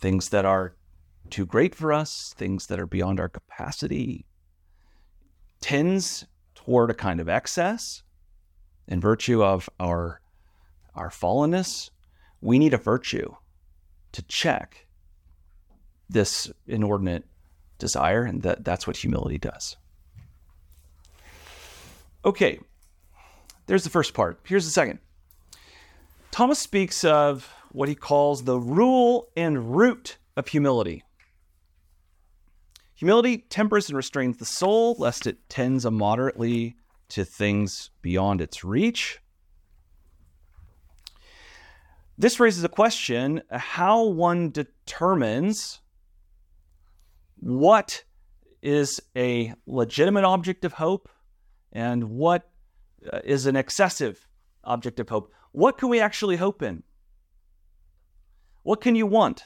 things 0.00 0.30
that 0.30 0.44
are 0.44 0.74
too 1.30 1.46
great 1.46 1.72
for 1.72 1.92
us, 1.92 2.34
things 2.36 2.66
that 2.66 2.80
are 2.80 2.86
beyond 2.88 3.20
our 3.20 3.28
capacity, 3.28 4.26
tends 5.60 6.26
toward 6.56 6.90
a 6.90 6.94
kind 6.94 7.20
of 7.20 7.28
excess. 7.28 8.02
In 8.88 9.00
virtue 9.00 9.40
of 9.40 9.70
our 9.78 10.20
our 10.96 11.10
fallenness 11.10 11.90
we 12.40 12.58
need 12.58 12.74
a 12.74 12.76
virtue 12.76 13.32
to 14.10 14.22
check 14.22 14.88
this 16.08 16.50
inordinate 16.66 17.24
desire 17.78 18.24
and 18.24 18.42
that 18.42 18.64
that's 18.64 18.88
what 18.88 18.96
humility 18.96 19.38
does. 19.38 19.76
Okay 22.24 22.58
there's 23.66 23.84
the 23.84 23.90
first 23.90 24.14
part. 24.14 24.40
Here's 24.44 24.64
the 24.64 24.70
second. 24.70 24.98
Thomas 26.30 26.58
speaks 26.58 27.04
of 27.04 27.52
what 27.72 27.88
he 27.88 27.94
calls 27.94 28.44
the 28.44 28.58
rule 28.58 29.28
and 29.36 29.76
root 29.76 30.18
of 30.36 30.48
humility. 30.48 31.04
Humility 32.94 33.38
tempers 33.38 33.88
and 33.88 33.96
restrains 33.96 34.36
the 34.36 34.44
soul, 34.44 34.94
lest 34.98 35.26
it 35.26 35.48
tends 35.48 35.86
immoderately 35.86 36.76
to 37.08 37.24
things 37.24 37.90
beyond 38.02 38.40
its 38.40 38.62
reach. 38.62 39.18
This 42.18 42.38
raises 42.38 42.62
a 42.62 42.68
question 42.68 43.40
how 43.50 44.04
one 44.04 44.50
determines 44.50 45.80
what 47.36 48.04
is 48.62 49.00
a 49.16 49.54
legitimate 49.66 50.24
object 50.24 50.66
of 50.66 50.74
hope 50.74 51.08
and 51.72 52.10
what 52.10 52.49
uh, 53.12 53.20
is 53.24 53.46
an 53.46 53.56
excessive 53.56 54.26
object 54.64 55.00
of 55.00 55.08
hope. 55.08 55.32
What 55.52 55.78
can 55.78 55.88
we 55.88 56.00
actually 56.00 56.36
hope 56.36 56.62
in? 56.62 56.82
What 58.62 58.80
can 58.80 58.94
you 58.94 59.06
want? 59.06 59.44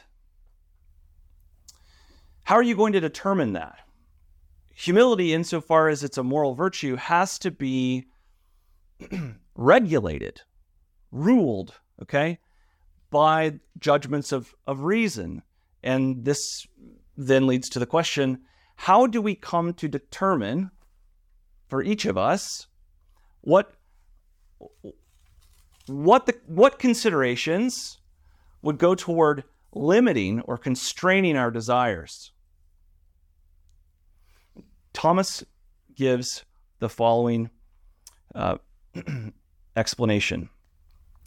How 2.45 2.57
are 2.57 2.63
you 2.63 2.77
going 2.77 2.93
to 2.93 3.01
determine 3.01 3.53
that? 3.55 3.79
Humility, 4.75 5.33
insofar 5.33 5.89
as 5.89 6.03
it's 6.03 6.19
a 6.19 6.23
moral 6.23 6.55
virtue, 6.55 6.97
has 6.97 7.39
to 7.39 7.51
be 7.51 8.07
regulated, 9.55 10.43
ruled, 11.13 11.81
okay, 12.03 12.39
by 13.11 13.61
judgments 13.79 14.33
of, 14.33 14.55
of 14.67 14.81
reason. 14.81 15.43
And 15.83 16.25
this 16.25 16.67
then 17.17 17.47
leads 17.47 17.69
to 17.71 17.79
the 17.79 17.87
question 17.87 18.41
how 18.77 19.07
do 19.07 19.23
we 19.23 19.37
come 19.37 19.73
to 19.75 19.87
determine 19.87 20.73
for 21.69 21.83
each 21.83 22.05
of 22.05 22.19
us 22.19 22.67
what 23.45 23.73
what 25.87 26.27
the 26.27 26.35
what 26.47 26.79
considerations 26.79 27.99
would 28.63 28.79
go 28.79 28.95
toward 28.95 29.45
limiting 29.73 30.41
or 30.43 30.57
constraining 30.57 31.37
our 31.37 31.51
desires 31.51 32.33
Thomas 34.95 35.45
gives 35.95 36.45
the 36.79 36.89
following 36.89 37.51
uh, 38.35 38.57
explanation. 39.77 40.49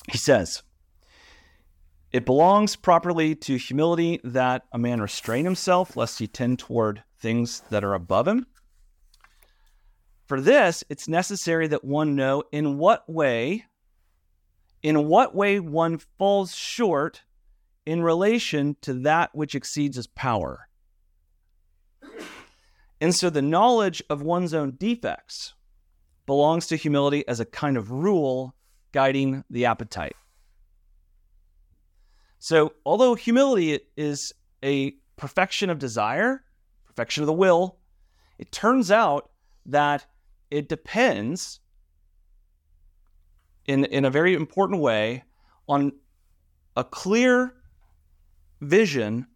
He 0.10 0.18
says, 0.18 0.64
It 2.12 2.26
belongs 2.26 2.76
properly 2.76 3.36
to 3.36 3.58
humility 3.58 4.20
that 4.24 4.64
a 4.72 4.80
man 4.80 5.02
restrain 5.02 5.46
himself 5.46 5.96
lest 5.96 6.20
he 6.20 6.28
tend 6.28 6.60
toward 6.60 7.04
things 7.20 7.62
that 7.70 7.84
are 7.84 7.94
above 7.94 8.28
him. 8.28 8.48
For 10.28 10.42
this, 10.42 10.84
it's 10.90 11.08
necessary 11.08 11.68
that 11.68 11.86
one 11.86 12.16
know 12.16 12.44
in 12.52 12.78
what 12.78 13.10
way 13.10 13.66
in 14.84 15.08
what 15.08 15.34
way 15.34 15.60
one 15.60 15.98
falls 15.98 16.56
short 16.56 17.24
in 17.86 18.04
relation 18.04 18.76
to 18.82 18.94
that 18.94 19.34
which 19.34 19.56
exceeds 19.56 19.96
his 19.96 20.08
power. 20.08 20.68
And 23.00 23.14
so 23.14 23.30
the 23.30 23.42
knowledge 23.42 24.04
of 24.10 24.22
one's 24.22 24.54
own 24.54 24.72
defects 24.72 25.54
belongs 26.26 26.68
to 26.68 26.76
humility 26.76 27.28
as 27.28 27.40
a 27.40 27.46
kind 27.46 27.78
of 27.78 27.92
rule 27.92 28.56
guiding 28.92 29.44
the 29.50 29.66
appetite. 29.66 30.16
So, 32.40 32.74
although 32.86 33.16
humility 33.16 33.80
is 33.96 34.34
a 34.64 34.96
perfection 35.16 35.70
of 35.70 35.80
desire, 35.80 36.44
perfection 36.86 37.24
of 37.24 37.28
the 37.28 37.34
will, 37.34 37.78
it 38.38 38.52
turns 38.52 38.92
out 38.92 39.32
that 39.66 40.06
it 40.50 40.70
depends 40.70 41.60
in, 43.66 43.86
in 43.86 44.06
a 44.06 44.10
very 44.10 44.34
important 44.34 44.82
way 44.82 45.24
on 45.68 45.92
a 46.76 46.84
clear 46.84 47.54
vision 48.62 49.28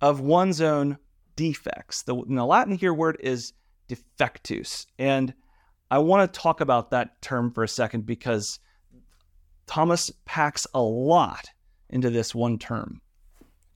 of 0.00 0.20
one's 0.20 0.60
own 0.60 0.98
defects. 1.36 2.02
The, 2.02 2.14
the 2.14 2.44
Latin 2.44 2.76
here 2.76 2.94
word 2.94 3.16
is 3.20 3.52
defectus. 3.88 4.86
And 4.98 5.34
I 5.90 5.98
want 5.98 6.32
to 6.32 6.40
talk 6.40 6.60
about 6.60 6.90
that 6.90 7.20
term 7.20 7.52
for 7.52 7.64
a 7.64 7.68
second 7.68 8.06
because 8.06 8.60
Thomas 9.66 10.10
packs 10.24 10.66
a 10.72 10.80
lot 10.80 11.46
into 11.88 12.10
this 12.10 12.34
one 12.34 12.58
term. 12.58 13.00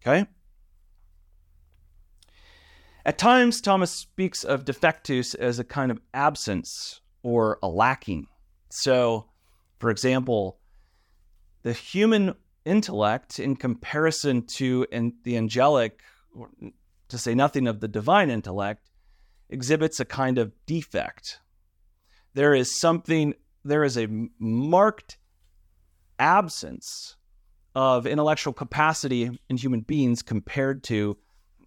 Okay? 0.00 0.26
At 3.06 3.18
times, 3.18 3.60
Thomas 3.60 3.90
speaks 3.90 4.44
of 4.44 4.64
defectus 4.64 5.34
as 5.34 5.58
a 5.58 5.64
kind 5.64 5.90
of 5.90 6.00
absence 6.14 7.02
or 7.22 7.58
a 7.62 7.68
lacking. 7.68 8.28
So, 8.70 9.26
for 9.78 9.90
example, 9.90 10.58
the 11.62 11.74
human 11.74 12.34
intellect, 12.64 13.38
in 13.38 13.56
comparison 13.56 14.46
to 14.46 14.86
the 15.22 15.36
angelic, 15.36 16.00
to 17.08 17.18
say 17.18 17.34
nothing 17.34 17.68
of 17.68 17.80
the 17.80 17.88
divine 17.88 18.30
intellect, 18.30 18.90
exhibits 19.50 20.00
a 20.00 20.06
kind 20.06 20.38
of 20.38 20.52
defect. 20.64 21.40
There 22.32 22.54
is 22.54 22.74
something, 22.74 23.34
there 23.64 23.84
is 23.84 23.98
a 23.98 24.08
marked 24.38 25.18
absence 26.18 27.16
of 27.74 28.06
intellectual 28.06 28.54
capacity 28.54 29.38
in 29.50 29.56
human 29.58 29.80
beings 29.80 30.22
compared 30.22 30.82
to 30.84 31.18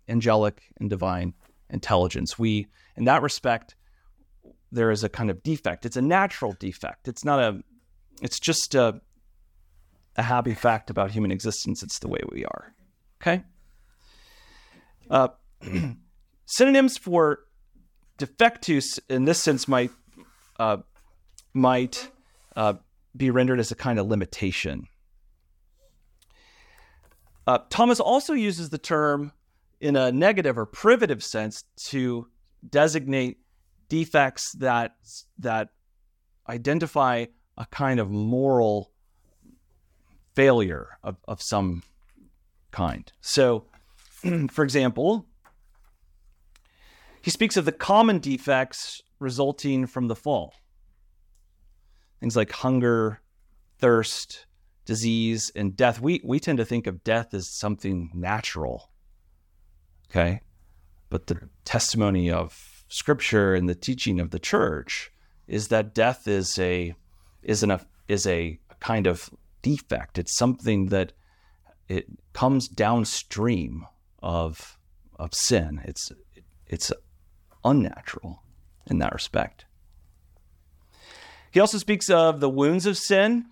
angelic 0.08 0.64
and 0.80 0.90
divine 0.90 1.34
intelligence. 1.70 2.38
We, 2.38 2.68
in 2.96 3.06
that 3.06 3.22
respect, 3.22 3.76
there 4.72 4.92
is 4.92 5.04
a 5.04 5.10
kind 5.10 5.30
of 5.30 5.44
defect. 5.44 5.86
It's 5.86 5.98
a 5.98 6.02
natural 6.02 6.56
defect. 6.60 7.08
It's 7.08 7.24
not 7.24 7.40
a, 7.40 7.62
it's 8.22 8.40
just 8.40 8.76
a, 8.76 9.02
a 10.16 10.24
happy 10.24 10.54
fact 10.54 10.90
about 10.90 11.12
human 11.12 11.32
existence. 11.32 11.84
It's 11.84 12.00
the 12.00 12.08
way 12.08 12.20
we 12.32 12.46
are. 12.46 12.74
Okay? 13.22 13.44
Uh, 15.10 15.30
synonyms 16.46 16.98
for 16.98 17.40
defectus 18.18 19.00
in 19.10 19.26
this 19.26 19.42
sense 19.42 19.68
might 19.68 19.92
uh, 20.60 20.78
might 21.54 22.10
uh, 22.56 22.74
be 23.16 23.30
rendered 23.30 23.60
as 23.60 23.72
a 23.72 23.76
kind 23.76 24.00
of 24.00 24.08
limitation. 24.08 24.88
Uh, 27.46 27.60
Thomas 27.70 28.00
also 28.00 28.34
uses 28.34 28.70
the 28.70 28.78
term 28.78 29.32
in 29.80 29.96
a 29.96 30.12
negative 30.12 30.58
or 30.58 30.66
privative 30.66 31.24
sense 31.24 31.64
to 31.76 32.28
designate 32.68 33.38
defects 33.90 34.52
that 34.54 34.96
that 35.40 35.70
identify 36.50 37.26
a 37.58 37.66
kind 37.68 38.00
of 38.00 38.10
moral 38.10 38.92
failure 40.36 40.98
of, 41.04 41.18
of 41.28 41.42
some 41.42 41.84
kind. 42.72 43.12
So, 43.22 43.66
for 44.50 44.64
example, 44.64 45.28
he 47.22 47.32
speaks 47.32 47.58
of 47.58 47.66
the 47.66 47.72
common 47.72 48.20
defects 48.20 49.02
resulting 49.20 49.88
from 49.88 50.08
the 50.08 50.16
fall. 50.16 50.54
Things 52.20 52.36
like 52.36 52.52
hunger, 52.52 53.22
thirst, 53.80 54.46
disease, 54.86 55.52
and 55.56 55.76
death. 55.76 56.00
We, 56.00 56.22
we 56.24 56.40
tend 56.40 56.60
to 56.60 56.66
think 56.66 56.88
of 56.88 57.04
death 57.04 57.34
as 57.34 57.50
something 57.50 58.12
natural. 58.14 58.92
Okay. 60.10 60.42
But 61.10 61.28
the 61.28 61.50
testimony 61.66 62.32
of 62.32 62.86
scripture 62.90 63.54
and 63.54 63.68
the 63.68 63.76
teaching 63.76 64.20
of 64.20 64.32
the 64.32 64.40
church 64.40 65.12
is 65.48 65.68
that 65.70 65.94
death 65.94 66.28
is 66.28 66.58
a 66.60 66.94
is 67.44 67.64
an 67.64 67.80
is 68.08 68.28
a 68.28 68.60
kind 68.80 69.08
of 69.08 69.30
defect. 69.62 70.18
It's 70.18 70.36
something 70.36 70.88
that 70.88 71.14
it 71.88 72.08
comes 72.34 72.68
downstream 72.68 73.86
of 74.22 74.78
of 75.18 75.34
sin. 75.34 75.82
It's 75.86 76.12
it's 76.68 76.92
unnatural 77.64 78.44
in 78.88 79.00
that 79.00 79.14
respect. 79.14 79.66
He 81.52 81.60
also 81.60 81.78
speaks 81.78 82.10
of 82.10 82.40
the 82.40 82.50
wounds 82.50 82.86
of 82.86 82.98
sin. 82.98 83.46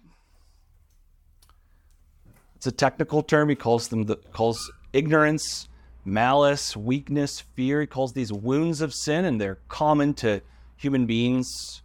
It's 2.56 2.68
a 2.68 2.72
technical 2.72 3.24
term. 3.24 3.50
He 3.50 3.56
calls 3.56 3.88
them 3.88 4.04
the, 4.04 4.18
calls 4.18 4.72
ignorance, 4.94 5.68
malice, 6.06 6.78
weakness, 6.78 7.42
fear. 7.56 7.82
He 7.82 7.88
calls 7.88 8.14
these 8.14 8.32
wounds 8.32 8.80
of 8.82 8.94
sin, 8.94 9.26
and 9.26 9.42
they're 9.42 9.58
common 9.68 10.14
to 10.16 10.42
human 10.78 11.06
beings 11.06 11.82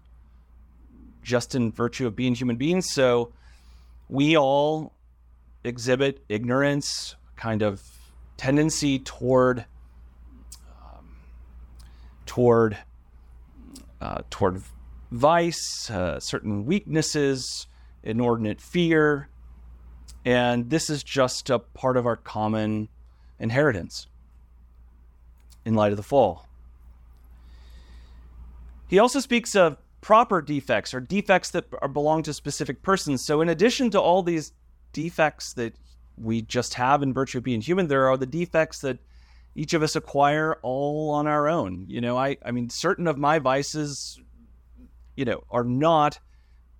just 1.22 1.54
in 1.54 1.72
virtue 1.72 2.06
of 2.06 2.14
being 2.14 2.34
human 2.34 2.56
beings. 2.56 2.92
So 2.92 3.32
we 4.08 4.36
all 4.36 4.92
exhibit 5.64 6.22
ignorance, 6.28 7.16
kind 7.36 7.62
of 7.62 7.82
tendency 8.36 8.98
toward 8.98 9.64
um, 10.82 11.16
toward 12.26 12.76
uh, 14.00 14.22
toward 14.30 14.62
vice, 15.10 15.90
uh, 15.90 16.18
certain 16.20 16.64
weaknesses, 16.64 17.66
inordinate 18.02 18.60
fear, 18.60 19.28
and 20.24 20.70
this 20.70 20.88
is 20.88 21.02
just 21.02 21.50
a 21.50 21.58
part 21.58 21.96
of 21.96 22.06
our 22.06 22.16
common 22.16 22.88
inheritance 23.40 24.06
in 25.64 25.74
light 25.74 25.92
of 25.92 25.96
the 25.96 26.02
fall. 26.02 26.46
He 28.86 28.98
also 28.98 29.20
speaks 29.20 29.54
of 29.56 29.76
proper 30.00 30.40
defects 30.42 30.94
or 30.94 31.00
defects 31.00 31.50
that 31.50 31.66
are, 31.80 31.88
belong 31.88 32.22
to 32.24 32.32
specific 32.32 32.82
persons. 32.82 33.24
So, 33.24 33.40
in 33.40 33.48
addition 33.48 33.90
to 33.90 34.00
all 34.00 34.22
these 34.22 34.52
defects 34.92 35.52
that 35.54 35.74
we 36.16 36.42
just 36.42 36.74
have 36.74 37.02
in 37.02 37.12
virtue 37.12 37.38
of 37.38 37.44
being 37.44 37.60
human, 37.60 37.88
there 37.88 38.08
are 38.08 38.16
the 38.16 38.26
defects 38.26 38.80
that 38.80 38.98
each 39.54 39.74
of 39.74 39.82
us 39.82 39.96
acquire 39.96 40.58
all 40.62 41.10
on 41.10 41.26
our 41.26 41.48
own. 41.48 41.84
You 41.88 42.00
know, 42.00 42.16
I, 42.16 42.36
I 42.44 42.50
mean, 42.50 42.70
certain 42.70 43.06
of 43.06 43.18
my 43.18 43.38
vices, 43.38 44.20
you 45.16 45.24
know, 45.24 45.44
are 45.50 45.64
not 45.64 46.18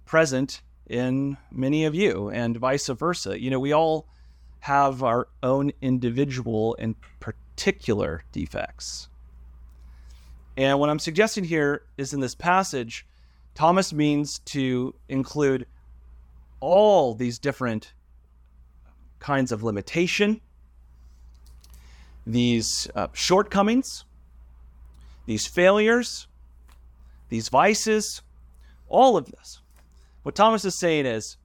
present 0.05 0.63
in 0.87 1.37
many 1.53 1.85
of 1.85 1.95
you, 1.95 2.31
and 2.31 2.57
vice 2.57 2.89
versa. 2.89 3.41
You 3.41 3.51
know, 3.51 3.61
we 3.61 3.73
all 3.73 4.09
have 4.61 5.03
our 5.03 5.29
own 5.43 5.73
individual 5.81 6.77
and 6.79 6.95
particular 7.19 8.23
defects. 8.33 9.09
And 10.57 10.79
what 10.79 10.91
I'm 10.91 10.99
suggesting 10.99 11.45
here 11.45 11.83
is 11.97 12.13
in 12.13 12.21
this 12.21 12.35
passage, 12.35 13.07
Thomas 13.55 13.93
means 13.93 14.39
to 14.47 14.95
include 15.09 15.67
all 16.61 17.15
these 17.15 17.39
different 17.39 17.95
kinds 19.19 19.53
of 19.53 19.63
limitation, 19.63 20.41
these 22.27 22.89
uh, 22.95 23.09
shortcomings, 23.13 24.05
these 25.27 25.47
failures, 25.47 26.27
these 27.29 27.49
vices, 27.49 28.23
all 28.89 29.17
of 29.17 29.27
this. 29.31 29.61
What 30.23 30.35
Thomas 30.35 30.65
is 30.65 30.79
saying 30.79 31.07
is 31.07 31.37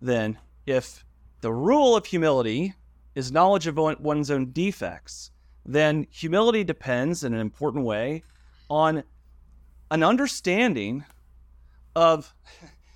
then, 0.00 0.38
if 0.66 1.03
the 1.44 1.52
rule 1.52 1.94
of 1.94 2.06
humility 2.06 2.72
is 3.14 3.30
knowledge 3.30 3.66
of 3.66 3.76
one's 3.76 4.30
own 4.30 4.50
defects, 4.52 5.30
then 5.66 6.06
humility 6.10 6.64
depends 6.64 7.22
in 7.22 7.34
an 7.34 7.40
important 7.40 7.84
way 7.84 8.22
on 8.70 9.04
an 9.90 10.02
understanding 10.02 11.04
of 11.94 12.32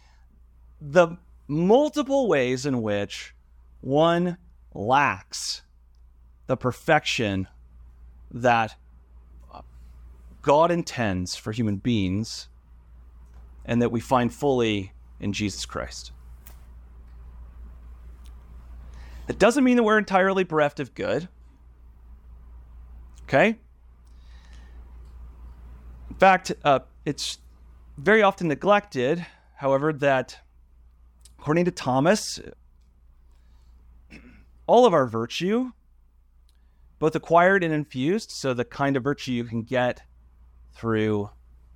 the 0.81 1.19
multiple 1.47 2.27
ways 2.27 2.65
in 2.65 2.81
which 2.81 3.35
one 3.83 4.39
lacks 4.73 5.61
the 6.47 6.57
perfection 6.57 7.49
that 8.31 8.77
God 10.41 10.71
intends 10.71 11.37
for 11.37 11.53
human 11.53 11.77
beings 11.77 12.49
and 13.67 13.83
that 13.83 13.93
we 13.93 14.01
find 14.01 14.33
fully 14.33 14.95
in 15.21 15.35
Jesus 15.35 15.67
Christ. 15.67 16.13
It 19.29 19.39
doesn't 19.39 19.63
mean 19.63 19.77
that 19.77 19.83
we're 19.83 19.99
entirely 19.99 20.45
bereft 20.45 20.81
of 20.81 20.95
good. 20.95 21.29
Okay? 23.25 23.59
In 26.11 26.17
fact, 26.17 26.53
uh, 26.65 26.81
it's 27.05 27.39
very 27.99 28.23
often 28.23 28.49
neglected, 28.49 29.25
however, 29.57 29.93
that 29.93 30.39
according 31.39 31.67
to 31.67 31.71
Thomas, 31.71 32.41
all 34.67 34.87
of 34.87 34.95
our 34.95 35.07
virtue, 35.07 35.73
both 36.99 37.15
acquired 37.15 37.63
and 37.63 37.73
infused, 37.73 38.31
so 38.31 38.55
the 38.55 38.65
kind 38.65 38.97
of 38.97 39.05
virtue 39.05 39.33
you 39.33 39.45
can 39.45 39.63
get 39.63 40.03
through 40.73 41.31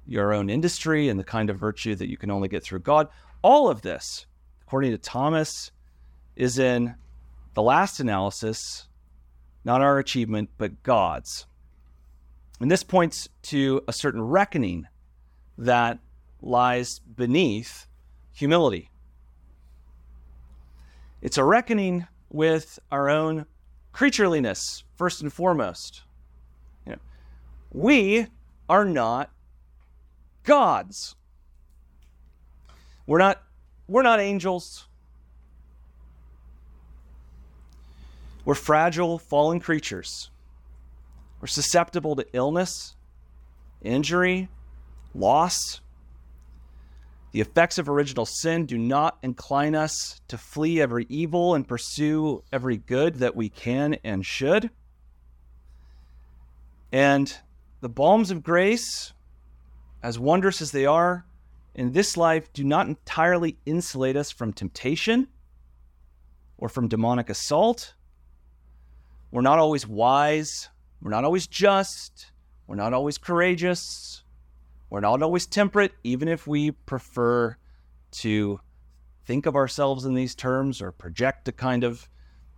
your 0.07 0.33
own 0.33 0.51
industry 0.51 1.09
and 1.09 1.21
the 1.21 1.25
kind 1.25 1.51
of 1.51 1.59
virtue 1.59 1.95
that 1.95 2.09
you 2.09 2.17
can 2.17 2.31
only 2.31 2.49
get 2.49 2.65
through 2.65 2.81
God, 2.81 3.09
all 3.43 3.69
of 3.69 3.83
this, 3.83 4.27
according 4.63 4.91
to 4.91 4.99
Thomas, 4.99 5.71
is 6.35 6.59
in 6.59 6.95
the 7.55 7.63
last 7.63 8.01
analysis, 8.01 8.89
not 9.65 9.81
our 9.81 9.99
achievement, 9.99 10.51
but 10.59 10.83
God's. 10.83 11.47
And 12.61 12.71
this 12.71 12.83
points 12.83 13.29
to 13.43 13.83
a 13.89 13.93
certain 13.93 14.23
reckoning 14.23 14.87
that 15.59 15.99
lies 16.41 16.99
beneath 17.01 17.87
humility. 18.33 18.91
It's 21.21 21.39
a 21.39 21.45
reckoning 21.45 22.07
with 22.31 22.79
our 22.91 23.09
own 23.09 23.47
creatureliness, 23.93 24.83
first 24.97 25.23
and 25.23 25.33
foremost. 25.33 26.03
You 26.87 26.93
know, 26.93 26.99
we 27.71 28.27
are 28.69 28.85
not 28.85 29.31
gods. 30.45 31.15
We're 33.07 33.19
not, 33.19 33.43
we're 33.87 34.03
not 34.03 34.21
angels. 34.21 34.87
We're 38.45 38.55
fragile, 38.55 39.19
fallen 39.19 39.61
creatures. 39.61 40.31
We're 41.41 41.47
susceptible 41.47 42.17
to 42.17 42.27
illness, 42.33 42.97
injury, 43.83 44.49
loss. 45.15 45.81
The 47.33 47.41
effects 47.41 47.79
of 47.79 47.89
original 47.89 48.27
sin 48.27 48.67
do 48.67 48.77
not 48.77 49.19
incline 49.23 49.75
us 49.75 50.21
to 50.29 50.37
flee 50.37 50.81
every 50.81 51.07
evil 51.09 51.55
and 51.55 51.67
pursue 51.67 52.43
every 52.53 52.77
good 52.77 53.17
that 53.17 53.37
we 53.37 53.49
can 53.49 53.97
and 54.05 54.27
should. 54.27 54.71
And 56.91 57.35
the 57.81 57.89
balms 57.89 58.31
of 58.31 58.43
grace, 58.43 59.13
as 60.03 60.19
wondrous 60.19 60.61
as 60.61 60.73
they 60.73 60.85
are 60.85 61.25
in 61.75 61.93
this 61.93 62.17
life, 62.17 62.53
do 62.53 62.65
not 62.65 62.87
entirely 62.87 63.57
insulate 63.65 64.17
us 64.17 64.31
from 64.31 64.53
temptation 64.53 65.29
or 66.59 66.69
from 66.69 66.89
demonic 66.89 67.31
assault 67.31 67.95
we're 69.33 69.41
not 69.41 69.59
always 69.59 69.89
wise. 69.89 70.69
We're 71.01 71.11
not 71.11 71.25
always 71.25 71.47
just. 71.49 72.31
We're 72.67 72.77
not 72.77 72.93
always 72.93 73.19
courageous. 73.19 74.23
We're 74.91 75.01
not 75.01 75.23
always 75.23 75.47
temperate, 75.47 75.93
even 76.05 76.29
if 76.29 76.47
we 76.47 76.71
prefer 76.71 77.57
to 78.13 78.61
think 79.25 79.47
of 79.47 79.57
ourselves 79.57 80.05
in 80.05 80.13
these 80.15 80.35
terms 80.35 80.83
or 80.83 80.93
project 80.93 81.49
a 81.49 81.53
kind 81.53 81.83
of 81.83 82.09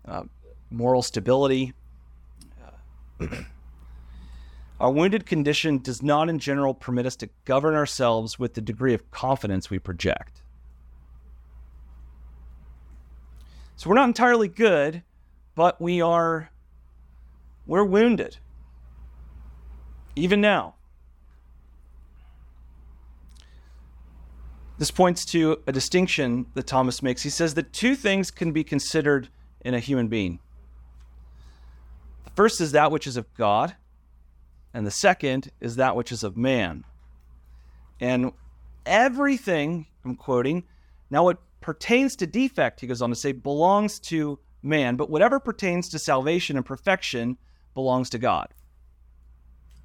uh, 0.05 0.25
moral 0.69 1.01
stability. 1.01 1.73
Our 4.81 4.91
wounded 4.91 5.27
condition 5.27 5.79
does 5.79 6.03
not, 6.03 6.29
in 6.29 6.41
general, 6.41 6.75
permit 6.75 7.07
us 7.07 7.15
to 7.17 7.29
govern 7.45 7.75
ourselves 7.75 8.37
with 8.37 8.55
the 8.55 8.61
degree 8.61 8.95
of 8.95 9.09
confidence 9.13 9.71
we 9.71 9.79
project. 9.79 10.43
So 13.77 13.89
we're 13.89 13.95
not 13.95 14.09
entirely 14.09 14.49
good, 14.49 15.05
but 15.55 15.81
we 15.81 16.01
are 16.01 16.51
we're 17.67 17.85
wounded. 17.85 18.39
Even 20.17 20.41
now. 20.41 20.75
This 24.79 24.91
points 24.91 25.25
to 25.27 25.63
a 25.67 25.73
distinction 25.73 26.47
that 26.55 26.67
Thomas 26.67 27.03
makes. 27.03 27.23
He 27.23 27.31
says 27.31 27.55
that 27.55 27.73
two 27.73 27.95
things 27.95 28.31
can 28.31 28.53
be 28.53 28.65
considered 28.65 29.29
in 29.65 29.73
a 29.73 29.81
human 29.81 30.09
being. 30.09 30.41
The 32.25 32.31
first 32.31 32.61
is 32.61 32.73
that 32.73 32.91
which 32.91 33.07
is 33.07 33.17
of 33.17 33.33
God, 33.35 33.77
and 34.73 34.87
the 34.87 34.91
second 34.91 35.51
is 35.61 35.77
that 35.77 35.95
which 35.95 36.11
is 36.11 36.25
of 36.25 36.37
man. 36.37 36.85
And 38.01 38.33
everything, 38.85 39.87
I'm 40.05 40.17
quoting, 40.17 40.65
now 41.09 41.25
what 41.25 41.39
pertains 41.61 42.17
to 42.17 42.27
defect, 42.27 42.81
he 42.81 42.87
goes 42.87 43.01
on 43.01 43.11
to 43.11 43.17
say, 43.17 43.33
belongs 43.33 44.01
to 44.01 44.39
man, 44.63 44.97
but 44.97 45.09
whatever 45.09 45.39
pertains 45.39 45.89
to 45.91 45.99
salvation 45.99 46.57
and 46.57 46.67
perfection 46.67 47.39
belongs 47.75 48.11
to 48.11 48.19
God. 48.19 48.49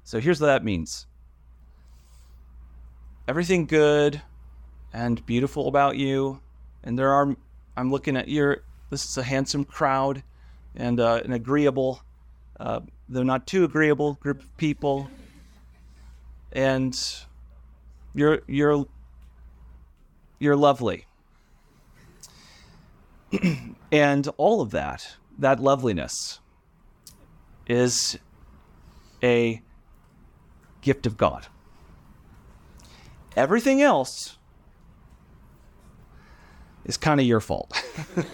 So 0.04 0.20
here's 0.20 0.40
what 0.40 0.48
that 0.48 0.64
means 0.64 1.06
everything 3.28 3.66
good 3.66 4.20
and 4.92 5.24
beautiful 5.24 5.68
about 5.68 5.96
you, 5.96 6.40
and 6.82 6.98
there 6.98 7.12
are, 7.12 7.36
I'm 7.76 7.90
looking 7.90 8.16
at 8.16 8.28
your, 8.28 8.64
this 8.90 9.04
is 9.04 9.16
a 9.18 9.22
handsome 9.22 9.64
crowd 9.64 10.22
and 10.74 10.98
uh, 10.98 11.20
an 11.24 11.32
agreeable, 11.32 12.02
uh, 12.58 12.80
though 13.08 13.22
not 13.22 13.46
too 13.46 13.64
agreeable 13.64 14.14
group 14.14 14.40
of 14.40 14.56
people. 14.56 15.08
And 16.52 16.98
you're, 18.14 18.40
you're, 18.48 18.86
you're 20.40 20.56
lovely. 20.56 21.06
and 23.92 24.28
all 24.36 24.60
of 24.60 24.72
that, 24.72 25.16
that 25.38 25.60
loveliness, 25.60 26.39
is 27.70 28.18
a 29.22 29.62
gift 30.80 31.06
of 31.06 31.16
God. 31.16 31.46
Everything 33.36 33.80
else 33.80 34.38
is 36.84 36.96
kind 36.96 37.20
of 37.20 37.26
your 37.26 37.38
fault. 37.38 37.72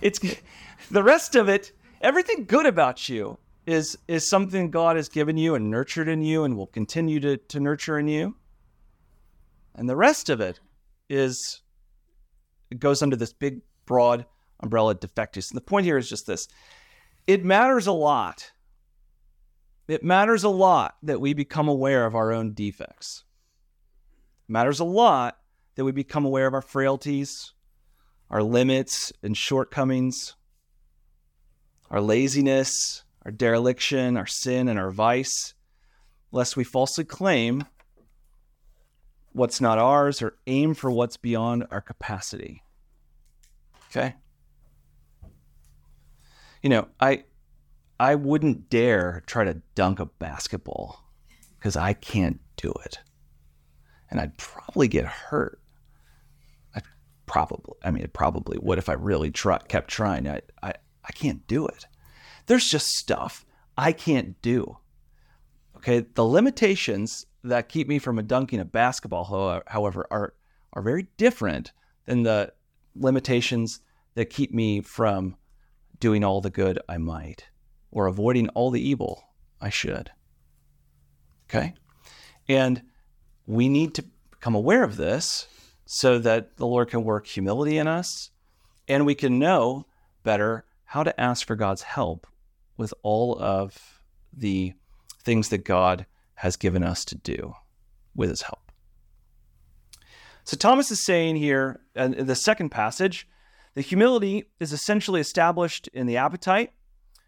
it's 0.00 0.18
the 0.90 1.02
rest 1.02 1.34
of 1.34 1.50
it, 1.50 1.72
everything 2.00 2.46
good 2.46 2.64
about 2.64 3.10
you 3.10 3.36
is 3.66 3.98
is 4.08 4.30
something 4.30 4.70
God 4.70 4.96
has 4.96 5.10
given 5.10 5.36
you 5.36 5.54
and 5.54 5.70
nurtured 5.70 6.08
in 6.08 6.22
you 6.22 6.44
and 6.44 6.56
will 6.56 6.68
continue 6.68 7.20
to, 7.20 7.36
to 7.36 7.60
nurture 7.60 7.98
in 7.98 8.08
you. 8.08 8.36
And 9.74 9.86
the 9.86 9.96
rest 9.96 10.30
of 10.30 10.40
it 10.40 10.60
is 11.10 11.60
it 12.70 12.80
goes 12.80 13.02
under 13.02 13.16
this 13.16 13.34
big 13.34 13.60
broad 13.84 14.24
umbrella 14.60 14.94
defectus. 14.94 15.50
And 15.50 15.58
the 15.58 15.62
point 15.62 15.84
here 15.84 15.98
is 15.98 16.08
just 16.08 16.26
this 16.26 16.48
it 17.26 17.44
matters 17.44 17.86
a 17.86 17.92
lot. 17.92 18.52
It 19.88 20.02
matters 20.02 20.44
a 20.44 20.48
lot 20.48 20.96
that 21.02 21.20
we 21.20 21.34
become 21.34 21.68
aware 21.68 22.06
of 22.06 22.14
our 22.14 22.32
own 22.32 22.52
defects. 22.54 23.24
It 24.48 24.52
matters 24.52 24.80
a 24.80 24.84
lot 24.84 25.38
that 25.76 25.84
we 25.84 25.92
become 25.92 26.24
aware 26.24 26.46
of 26.46 26.54
our 26.54 26.62
frailties, 26.62 27.52
our 28.30 28.42
limits 28.42 29.12
and 29.22 29.36
shortcomings, 29.36 30.34
our 31.90 32.00
laziness, 32.00 33.04
our 33.24 33.30
dereliction, 33.30 34.16
our 34.16 34.26
sin, 34.26 34.68
and 34.68 34.78
our 34.78 34.90
vice, 34.90 35.54
lest 36.32 36.56
we 36.56 36.64
falsely 36.64 37.04
claim 37.04 37.64
what's 39.32 39.60
not 39.60 39.78
ours 39.78 40.22
or 40.22 40.36
aim 40.46 40.74
for 40.74 40.90
what's 40.90 41.16
beyond 41.16 41.66
our 41.70 41.80
capacity. 41.80 42.62
Okay? 43.90 44.14
You 46.66 46.70
know, 46.70 46.88
I 46.98 47.22
I 48.00 48.16
wouldn't 48.16 48.68
dare 48.68 49.22
try 49.26 49.44
to 49.44 49.62
dunk 49.76 50.00
a 50.00 50.06
basketball 50.06 51.00
because 51.56 51.76
I 51.76 51.92
can't 51.92 52.40
do 52.56 52.74
it. 52.84 52.98
And 54.10 54.18
I'd 54.18 54.36
probably 54.36 54.88
get 54.88 55.04
hurt. 55.04 55.60
I 56.74 56.80
probably, 57.26 57.72
I 57.84 57.92
mean, 57.92 58.02
it 58.02 58.14
probably 58.14 58.58
would 58.60 58.78
if 58.78 58.88
I 58.88 58.94
really 58.94 59.30
try, 59.30 59.58
kept 59.58 59.86
trying. 59.88 60.26
I, 60.26 60.40
I, 60.60 60.74
I 61.04 61.12
can't 61.12 61.46
do 61.46 61.68
it. 61.68 61.86
There's 62.46 62.68
just 62.68 62.96
stuff 62.96 63.46
I 63.78 63.92
can't 63.92 64.42
do. 64.42 64.78
Okay. 65.76 66.00
The 66.00 66.24
limitations 66.24 67.26
that 67.44 67.68
keep 67.68 67.86
me 67.86 68.00
from 68.00 68.16
dunking 68.26 68.58
a 68.58 68.64
basketball, 68.64 69.62
however, 69.68 70.08
are, 70.10 70.34
are 70.72 70.82
very 70.82 71.06
different 71.16 71.70
than 72.06 72.24
the 72.24 72.52
limitations 72.96 73.78
that 74.16 74.30
keep 74.30 74.52
me 74.52 74.80
from 74.80 75.36
doing 76.00 76.24
all 76.24 76.40
the 76.40 76.50
good 76.50 76.78
I 76.88 76.98
might, 76.98 77.46
or 77.90 78.06
avoiding 78.06 78.48
all 78.50 78.70
the 78.70 78.86
evil 78.86 79.24
I 79.60 79.70
should. 79.70 80.10
Okay? 81.48 81.74
And 82.48 82.82
we 83.46 83.68
need 83.68 83.94
to 83.94 84.04
become 84.30 84.54
aware 84.54 84.82
of 84.82 84.96
this 84.96 85.48
so 85.84 86.18
that 86.18 86.56
the 86.56 86.66
Lord 86.66 86.90
can 86.90 87.04
work 87.04 87.26
humility 87.26 87.78
in 87.78 87.86
us 87.86 88.30
and 88.88 89.06
we 89.06 89.14
can 89.14 89.38
know 89.38 89.86
better 90.22 90.64
how 90.84 91.02
to 91.02 91.20
ask 91.20 91.46
for 91.46 91.56
God's 91.56 91.82
help 91.82 92.26
with 92.76 92.92
all 93.02 93.38
of 93.40 94.00
the 94.32 94.74
things 95.22 95.48
that 95.48 95.64
God 95.64 96.06
has 96.34 96.56
given 96.56 96.82
us 96.82 97.04
to 97.06 97.16
do 97.16 97.54
with 98.14 98.30
his 98.30 98.42
help. 98.42 98.70
So 100.44 100.56
Thomas 100.56 100.90
is 100.90 101.04
saying 101.04 101.36
here 101.36 101.80
in 101.96 102.26
the 102.26 102.36
second 102.36 102.68
passage 102.68 103.26
the 103.76 103.82
humility 103.82 104.44
is 104.58 104.72
essentially 104.72 105.20
established 105.20 105.86
in 105.88 106.06
the 106.06 106.16
appetite, 106.16 106.72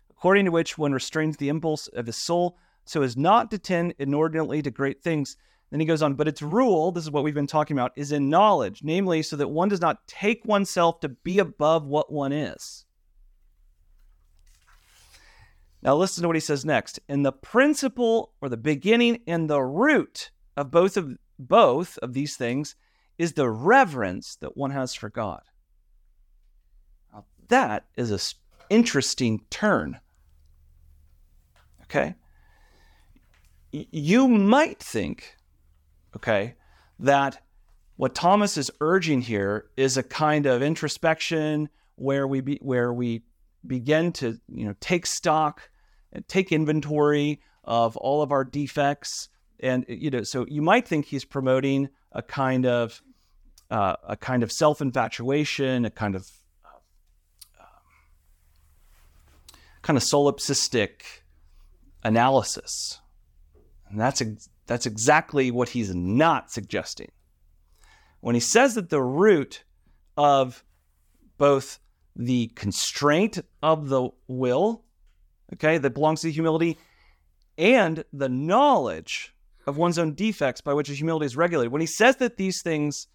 according 0.08 0.46
to 0.46 0.50
which 0.50 0.78
one 0.78 0.94
restrains 0.94 1.36
the 1.36 1.50
impulse 1.50 1.88
of 1.88 2.06
his 2.06 2.16
soul 2.16 2.56
so 2.86 3.02
as 3.02 3.18
not 3.18 3.50
to 3.50 3.58
tend 3.58 3.94
inordinately 3.98 4.62
to 4.62 4.70
great 4.70 5.02
things. 5.02 5.36
Then 5.70 5.78
he 5.78 5.84
goes 5.84 6.00
on, 6.00 6.14
but 6.14 6.26
its 6.26 6.40
rule, 6.40 6.90
this 6.90 7.04
is 7.04 7.10
what 7.10 7.22
we've 7.22 7.34
been 7.34 7.46
talking 7.46 7.76
about, 7.76 7.92
is 7.96 8.12
in 8.12 8.30
knowledge, 8.30 8.80
namely, 8.82 9.20
so 9.20 9.36
that 9.36 9.48
one 9.48 9.68
does 9.68 9.82
not 9.82 10.08
take 10.08 10.42
oneself 10.46 11.00
to 11.00 11.10
be 11.10 11.38
above 11.38 11.84
what 11.84 12.10
one 12.10 12.32
is. 12.32 12.86
Now, 15.82 15.96
listen 15.96 16.22
to 16.22 16.28
what 16.28 16.36
he 16.36 16.40
says 16.40 16.64
next. 16.64 16.98
In 17.10 17.24
the 17.24 17.32
principle 17.32 18.32
or 18.40 18.48
the 18.48 18.56
beginning 18.56 19.20
and 19.26 19.50
the 19.50 19.60
root 19.60 20.30
of 20.56 20.70
both 20.70 20.96
of 20.96 21.18
both 21.38 21.98
of 21.98 22.14
these 22.14 22.36
things 22.36 22.74
is 23.18 23.34
the 23.34 23.50
reverence 23.50 24.36
that 24.36 24.56
one 24.56 24.70
has 24.70 24.94
for 24.94 25.10
God. 25.10 25.42
That 27.48 27.84
is 27.96 28.10
an 28.10 28.20
interesting 28.70 29.42
turn. 29.50 30.00
Okay? 31.84 32.14
You 33.72 34.28
might 34.28 34.80
think, 34.80 35.36
okay, 36.16 36.54
that 36.98 37.42
what 37.96 38.14
Thomas 38.14 38.56
is 38.56 38.70
urging 38.80 39.22
here 39.22 39.66
is 39.76 39.96
a 39.96 40.02
kind 40.02 40.46
of 40.46 40.62
introspection 40.62 41.68
where 41.96 42.26
we 42.26 42.40
be, 42.40 42.58
where 42.62 42.92
we 42.92 43.22
begin 43.66 44.12
to 44.12 44.38
you 44.48 44.64
know 44.64 44.74
take 44.80 45.06
stock 45.06 45.68
and 46.12 46.26
take 46.28 46.52
inventory 46.52 47.40
of 47.64 47.96
all 47.96 48.22
of 48.22 48.32
our 48.32 48.44
defects 48.44 49.28
and 49.60 49.84
you 49.88 50.10
know 50.10 50.22
so 50.22 50.46
you 50.48 50.62
might 50.62 50.86
think 50.86 51.06
he's 51.06 51.24
promoting 51.24 51.88
a 52.12 52.22
kind 52.22 52.64
of 52.64 53.02
uh, 53.70 53.96
a 54.06 54.16
kind 54.16 54.42
of 54.42 54.52
self-infatuation 54.52 55.84
a 55.84 55.90
kind 55.90 56.14
of 56.14 56.30
uh, 57.60 57.68
kind 59.88 59.96
of 59.96 60.02
solipsistic 60.02 61.22
analysis 62.04 63.00
and 63.88 63.98
that's 63.98 64.20
ex- 64.20 64.50
that's 64.66 64.84
exactly 64.84 65.50
what 65.50 65.70
he's 65.70 65.94
not 65.94 66.50
suggesting 66.50 67.10
when 68.20 68.34
he 68.34 68.40
says 68.40 68.74
that 68.74 68.90
the 68.90 69.02
root 69.02 69.64
of 70.16 70.64
both 71.38 71.78
the 72.18 72.48
constraint 72.48 73.38
of 73.62 73.88
the 73.88 74.10
will, 74.26 74.84
okay, 75.54 75.78
that 75.78 75.94
belongs 75.94 76.20
to 76.22 76.30
humility, 76.32 76.76
and 77.56 78.04
the 78.12 78.28
knowledge 78.28 79.34
of 79.66 79.76
one's 79.76 79.98
own 79.98 80.14
defects 80.14 80.60
by 80.60 80.74
which 80.74 80.88
humility 80.88 81.26
is 81.26 81.36
regulated. 81.36 81.72
When 81.72 81.80
he 81.80 81.86
says 81.86 82.16
that 82.16 82.36
these 82.36 82.60
things 82.62 83.06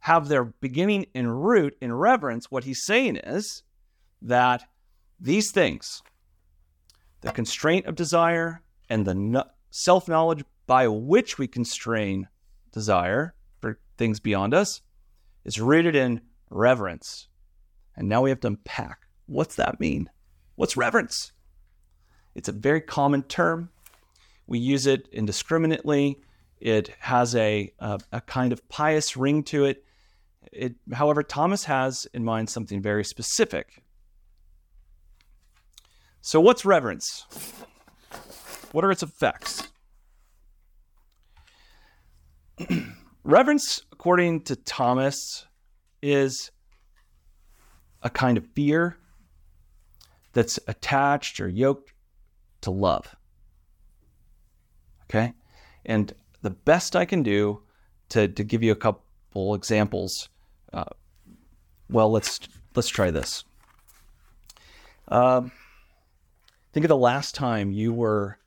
have 0.00 0.28
their 0.28 0.44
beginning 0.44 1.06
and 1.14 1.44
root 1.44 1.76
in 1.80 1.92
reverence, 1.92 2.50
what 2.50 2.64
he's 2.64 2.84
saying 2.84 3.16
is 3.16 3.64
that 4.22 4.62
these 5.20 5.50
things, 5.50 6.02
the 7.20 7.32
constraint 7.32 7.86
of 7.86 7.94
desire 7.94 8.62
and 8.88 9.06
the 9.06 9.46
self 9.70 10.08
knowledge 10.08 10.44
by 10.66 10.86
which 10.88 11.38
we 11.38 11.46
constrain 11.46 12.28
desire 12.72 13.34
for 13.60 13.78
things 13.96 14.20
beyond 14.20 14.54
us, 14.54 14.82
is 15.44 15.60
rooted 15.60 15.96
in 15.96 16.20
reverence 16.50 17.28
and 17.98 18.08
now 18.08 18.22
we 18.22 18.30
have 18.30 18.40
to 18.40 18.46
unpack 18.46 19.08
what's 19.26 19.56
that 19.56 19.78
mean? 19.78 20.08
What's 20.54 20.76
reverence? 20.76 21.32
It's 22.34 22.48
a 22.48 22.52
very 22.52 22.80
common 22.80 23.24
term. 23.24 23.70
We 24.46 24.58
use 24.58 24.86
it 24.86 25.08
indiscriminately. 25.12 26.18
It 26.60 26.94
has 27.00 27.34
a, 27.34 27.72
a, 27.78 28.00
a 28.12 28.20
kind 28.22 28.52
of 28.52 28.66
pious 28.68 29.16
ring 29.16 29.42
to 29.44 29.64
it. 29.64 29.84
it. 30.52 30.76
However, 30.92 31.22
Thomas 31.22 31.64
has 31.64 32.06
in 32.14 32.24
mind 32.24 32.48
something 32.48 32.80
very 32.80 33.04
specific. 33.04 33.82
So, 36.20 36.40
what's 36.40 36.64
reverence? 36.64 37.24
What 38.72 38.84
are 38.84 38.90
its 38.90 39.02
effects? 39.02 39.68
reverence, 43.24 43.82
according 43.92 44.42
to 44.42 44.56
Thomas, 44.56 45.46
is 46.02 46.50
a 48.02 48.10
kind 48.10 48.36
of 48.36 48.46
fear 48.54 48.96
that's 50.32 50.58
attached 50.68 51.40
or 51.40 51.48
yoked 51.48 51.92
to 52.60 52.70
love. 52.70 53.16
Okay? 55.04 55.32
And 55.86 56.12
the 56.42 56.50
best 56.50 56.94
I 56.94 57.04
can 57.04 57.22
do 57.22 57.62
to, 58.10 58.28
to 58.28 58.44
give 58.44 58.62
you 58.62 58.72
a 58.72 58.76
couple 58.76 59.54
examples, 59.54 60.28
uh, 60.72 60.84
well, 61.90 62.10
let's 62.10 62.40
let's 62.74 62.88
try 62.88 63.10
this. 63.10 63.44
Um, 65.08 65.50
think 66.72 66.84
of 66.84 66.88
the 66.88 66.96
last 66.96 67.34
time 67.34 67.72
you 67.72 67.92
were 67.92 68.38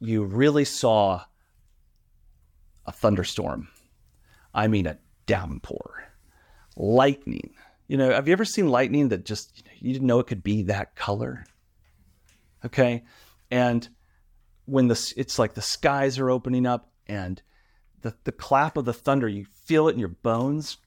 you 0.00 0.24
really 0.24 0.64
saw 0.64 1.22
a 2.86 2.92
thunderstorm. 2.92 3.68
I 4.54 4.66
mean 4.66 4.86
a 4.86 4.98
downpour, 5.26 6.04
lightning, 6.76 7.54
you 7.92 7.98
know, 7.98 8.10
have 8.10 8.26
you 8.26 8.32
ever 8.32 8.46
seen 8.46 8.68
lightning 8.68 9.10
that 9.10 9.26
just 9.26 9.62
you 9.78 9.92
didn't 9.92 10.06
know 10.06 10.18
it 10.18 10.26
could 10.26 10.42
be 10.42 10.62
that 10.62 10.96
color? 10.96 11.44
Okay, 12.64 13.04
and 13.50 13.86
when 14.64 14.88
the 14.88 15.12
it's 15.14 15.38
like 15.38 15.52
the 15.52 15.60
skies 15.60 16.18
are 16.18 16.30
opening 16.30 16.64
up 16.64 16.90
and 17.06 17.42
the 18.00 18.14
the 18.24 18.32
clap 18.32 18.78
of 18.78 18.86
the 18.86 18.94
thunder, 18.94 19.28
you 19.28 19.44
feel 19.64 19.88
it 19.88 19.92
in 19.92 19.98
your 19.98 20.08
bones, 20.08 20.78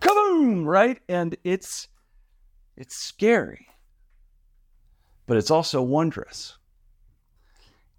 kaboom! 0.00 0.66
Right, 0.66 1.00
and 1.08 1.36
it's 1.44 1.86
it's 2.76 2.96
scary, 2.96 3.68
but 5.28 5.36
it's 5.36 5.50
also 5.50 5.82
wondrous. 5.82 6.56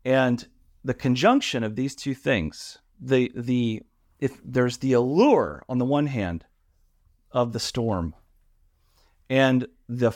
And 0.03 0.45
the 0.83 0.95
conjunction 0.95 1.63
of 1.63 1.75
these 1.75 1.95
two 1.95 2.15
things, 2.15 2.79
the 2.99 3.31
the 3.35 3.83
if 4.19 4.37
there's 4.43 4.77
the 4.77 4.93
allure 4.93 5.63
on 5.69 5.77
the 5.77 5.85
one 5.85 6.07
hand 6.07 6.43
of 7.31 7.53
the 7.53 7.59
storm 7.59 8.15
and 9.29 9.67
the 9.87 10.11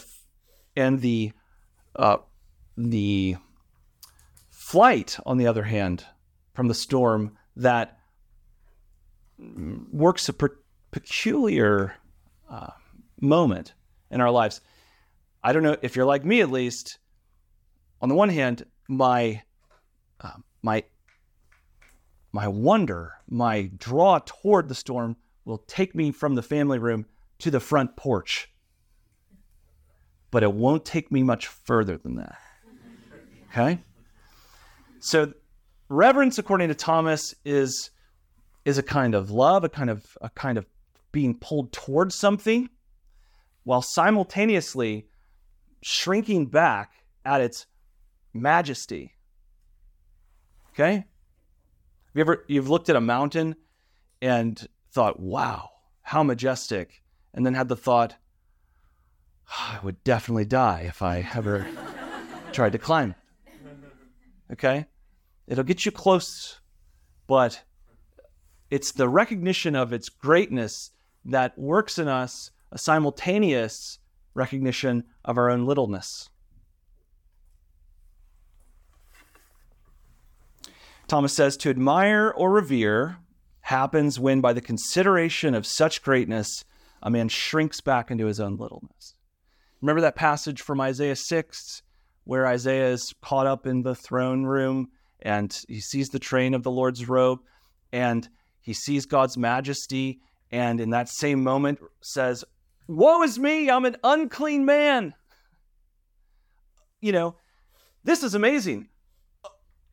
and 0.76 1.02
the 1.02 1.32
uh, 1.96 2.18
the 2.76 3.36
flight, 4.50 5.18
on 5.26 5.38
the 5.38 5.46
other 5.46 5.64
hand, 5.64 6.06
from 6.54 6.68
the 6.68 6.74
storm 6.74 7.38
that 7.56 8.00
works 9.38 10.28
a 10.30 10.34
per- 10.34 10.58
peculiar 10.90 11.94
uh, 12.50 12.72
moment 13.22 13.74
in 14.10 14.20
our 14.20 14.32
lives. 14.32 14.62
I 15.44 15.54
don't 15.54 15.62
know 15.62 15.78
if 15.84 15.96
you're 15.96 16.06
like 16.06 16.26
me, 16.26 16.42
at 16.42 16.50
least. 16.50 16.98
On 18.04 18.10
the 18.10 18.16
one 18.16 18.30
hand, 18.30 18.64
my 18.88 19.42
uh, 20.22 20.38
my 20.62 20.84
my 22.32 22.48
wonder, 22.48 23.14
my 23.28 23.72
draw 23.76 24.20
toward 24.24 24.70
the 24.70 24.76
storm 24.76 25.18
will 25.46 25.58
take 25.58 25.96
me 25.96 26.12
from 26.12 26.36
the 26.36 26.44
family 26.44 26.78
room 26.78 27.08
to 27.40 27.50
the 27.50 27.60
front 27.60 27.96
porch 27.96 28.54
but 30.34 30.42
it 30.42 30.52
won't 30.52 30.84
take 30.84 31.12
me 31.12 31.22
much 31.22 31.46
further 31.46 31.96
than 31.96 32.16
that. 32.16 32.40
Okay? 33.52 33.80
So 35.00 35.32
reverence 35.90 36.40
according 36.40 36.70
to 36.70 36.74
Thomas 36.74 37.36
is 37.46 37.92
is 38.66 38.80
a 38.80 38.84
kind 38.84 39.14
of 39.14 39.30
love, 39.30 39.64
a 39.64 39.70
kind 39.70 39.92
of 39.92 40.18
a 40.22 40.32
kind 40.32 40.58
of 40.58 40.66
being 41.12 41.38
pulled 41.38 41.72
towards 41.72 42.16
something 42.16 42.68
while 43.64 43.84
simultaneously 43.84 45.06
shrinking 45.84 46.48
back 46.48 46.94
at 47.26 47.40
its 47.40 47.68
majesty. 48.34 49.14
Okay? 50.72 50.94
Have 50.96 51.06
you 52.16 52.22
ever 52.22 52.46
you've 52.48 52.70
looked 52.70 52.90
at 52.90 52.96
a 52.96 53.02
mountain 53.02 53.56
and 54.22 54.68
thought, 54.92 55.20
"Wow, 55.20 55.70
how 56.02 56.24
majestic." 56.24 57.04
And 57.34 57.46
then 57.46 57.56
had 57.56 57.68
the 57.68 57.76
thought, 57.76 58.16
ah, 59.50 59.80
I 59.80 59.86
would 59.86 60.04
definitely 60.04 60.46
die 60.46 60.82
if 60.88 61.02
I 61.02 61.28
ever 61.34 61.68
tried 62.52 62.74
to 62.74 62.78
climb. 62.78 63.16
Okay? 64.52 64.86
It'll 65.48 65.64
get 65.64 65.86
you 65.86 65.92
close, 65.92 66.60
but 67.28 67.64
it's 68.70 68.92
the 68.92 69.10
recognition 69.10 69.76
of 69.76 69.94
its 69.94 70.10
greatness 70.10 70.92
that 71.26 71.58
works 71.58 71.98
in 71.98 72.08
us 72.08 72.52
a 72.72 72.78
simultaneous 72.78 74.00
recognition 74.34 75.04
of 75.26 75.38
our 75.38 75.50
own 75.50 75.66
littleness. 75.66 76.30
Thomas 81.08 81.34
says 81.34 81.58
to 81.58 81.70
admire 81.70 82.34
or 82.36 82.52
revere 82.52 83.18
happens 83.62 84.20
when, 84.20 84.42
by 84.42 84.54
the 84.54 84.62
consideration 84.62 85.56
of 85.56 85.66
such 85.66 86.02
greatness, 86.02 86.64
a 87.02 87.10
man 87.10 87.30
shrinks 87.30 87.82
back 87.82 88.12
into 88.12 88.26
his 88.26 88.40
own 88.40 88.58
littleness. 88.58 89.16
Remember 89.82 90.02
that 90.02 90.16
passage 90.16 90.62
from 90.62 90.80
Isaiah 90.80 91.16
6 91.16 91.82
where 92.26 92.48
Isaiah 92.48 92.90
is 92.90 93.14
caught 93.22 93.48
up 93.48 93.68
in 93.68 93.84
the 93.84 93.96
throne 93.96 94.44
room 94.44 94.90
and 95.22 95.58
he 95.68 95.82
sees 95.82 96.10
the 96.10 96.20
train 96.20 96.54
of 96.54 96.64
the 96.64 96.72
Lord's 96.72 97.08
robe 97.08 97.40
and 97.92 98.28
he 98.62 98.74
sees 98.74 99.06
God's 99.06 99.38
majesty 99.38 100.22
and 100.52 100.80
in 100.80 100.92
that 100.92 101.10
same 101.10 101.44
moment 101.44 101.80
says, 102.02 102.46
Woe 102.88 103.24
is 103.24 103.40
me, 103.40 103.70
I'm 103.70 103.86
an 103.86 103.98
unclean 104.04 104.66
man. 104.66 105.14
You 107.02 107.12
know, 107.12 107.36
this 108.04 108.24
is 108.24 108.36
amazing. 108.36 108.88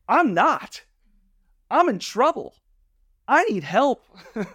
I'm 0.07 0.33
not. 0.33 0.83
I'm 1.71 1.87
in 1.89 1.99
trouble. 1.99 2.53
I 3.27 3.45
need 3.45 3.63
help. 3.63 4.03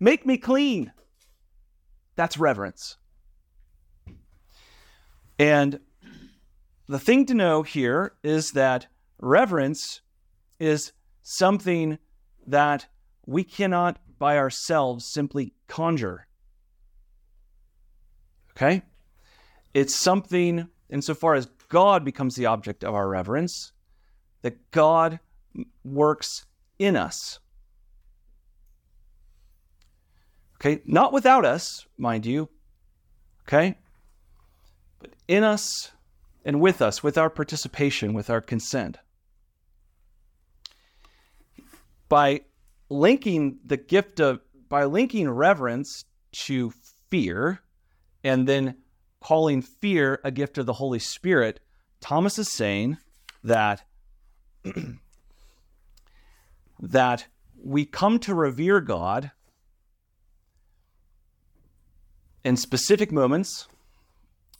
Make 0.00 0.24
me 0.24 0.38
clean. 0.38 0.92
That's 2.14 2.38
reverence. 2.38 2.96
And 5.38 5.80
the 6.86 7.00
thing 7.00 7.26
to 7.26 7.34
know 7.34 7.62
here 7.62 8.12
is 8.22 8.52
that 8.52 8.86
reverence 9.18 10.00
is 10.60 10.92
something 11.22 11.98
that 12.46 12.86
we 13.26 13.42
cannot 13.42 13.98
by 14.18 14.38
ourselves 14.38 15.04
simply 15.04 15.54
conjure. 15.66 16.28
Okay? 18.50 18.82
It's 19.72 19.94
something, 19.94 20.68
insofar 20.88 21.34
as 21.34 21.46
God 21.68 22.04
becomes 22.04 22.36
the 22.36 22.46
object 22.46 22.84
of 22.84 22.94
our 22.94 23.08
reverence, 23.08 23.72
that 24.42 24.70
God 24.70 25.18
works 25.84 26.44
in 26.78 26.96
us. 26.96 27.38
Okay? 30.56 30.82
Not 30.86 31.12
without 31.12 31.44
us, 31.44 31.86
mind 31.98 32.26
you. 32.26 32.48
Okay? 33.46 33.76
But 34.98 35.12
in 35.28 35.44
us 35.44 35.92
and 36.44 36.60
with 36.60 36.80
us, 36.82 37.02
with 37.02 37.18
our 37.18 37.30
participation, 37.30 38.14
with 38.14 38.30
our 38.30 38.40
consent. 38.40 38.98
By 42.08 42.42
linking 42.88 43.58
the 43.64 43.76
gift 43.76 44.20
of, 44.20 44.40
by 44.68 44.84
linking 44.84 45.28
reverence 45.28 46.04
to 46.32 46.72
fear, 47.10 47.60
and 48.22 48.48
then 48.48 48.76
calling 49.20 49.62
fear 49.62 50.20
a 50.24 50.30
gift 50.30 50.58
of 50.58 50.66
the 50.66 50.72
Holy 50.72 50.98
Spirit, 50.98 51.60
Thomas 52.00 52.38
is 52.38 52.50
saying 52.50 52.98
that 53.42 53.82
that 56.84 57.26
we 57.62 57.86
come 57.86 58.18
to 58.20 58.34
revere 58.34 58.80
God 58.80 59.30
in 62.44 62.56
specific 62.56 63.10
moments 63.10 63.68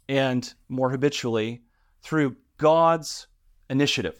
and 0.08 0.54
more 0.68 0.90
habitually 0.90 1.60
through 2.02 2.36
God's 2.56 3.26
initiative, 3.68 4.18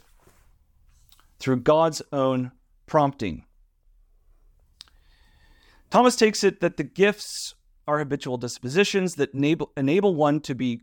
through 1.38 1.60
God's 1.60 2.02
own 2.12 2.52
prompting. 2.86 3.44
Thomas 5.90 6.16
takes 6.16 6.44
it 6.44 6.60
that 6.60 6.76
the 6.76 6.84
gifts 6.84 7.54
are 7.86 7.98
habitual 7.98 8.36
dispositions 8.36 9.14
that 9.14 9.32
enable, 9.32 9.70
enable 9.76 10.14
one 10.14 10.40
to 10.40 10.54
be, 10.54 10.82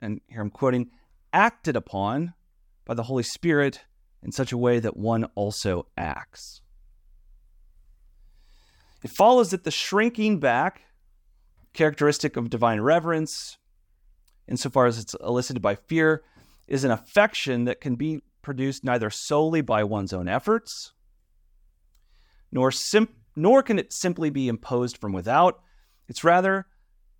and 0.00 0.20
here 0.28 0.40
I'm 0.40 0.50
quoting, 0.50 0.90
acted 1.34 1.76
upon 1.76 2.32
by 2.86 2.94
the 2.94 3.04
Holy 3.04 3.22
Spirit 3.22 3.84
in 4.22 4.32
such 4.32 4.52
a 4.52 4.58
way 4.58 4.78
that 4.78 4.96
one 4.96 5.24
also 5.34 5.86
acts. 5.98 6.61
It 9.02 9.10
follows 9.10 9.50
that 9.50 9.64
the 9.64 9.70
shrinking 9.70 10.38
back, 10.38 10.82
characteristic 11.72 12.36
of 12.36 12.50
divine 12.50 12.80
reverence, 12.80 13.58
insofar 14.46 14.86
as 14.86 14.98
it's 14.98 15.14
elicited 15.14 15.62
by 15.62 15.74
fear, 15.74 16.22
is 16.68 16.84
an 16.84 16.90
affection 16.90 17.64
that 17.64 17.80
can 17.80 17.96
be 17.96 18.22
produced 18.42 18.84
neither 18.84 19.10
solely 19.10 19.60
by 19.60 19.84
one's 19.84 20.12
own 20.12 20.28
efforts, 20.28 20.92
nor, 22.50 22.70
sim- 22.70 23.08
nor 23.34 23.62
can 23.62 23.78
it 23.78 23.92
simply 23.92 24.30
be 24.30 24.48
imposed 24.48 24.98
from 24.98 25.12
without. 25.12 25.60
It's 26.08 26.24
rather 26.24 26.66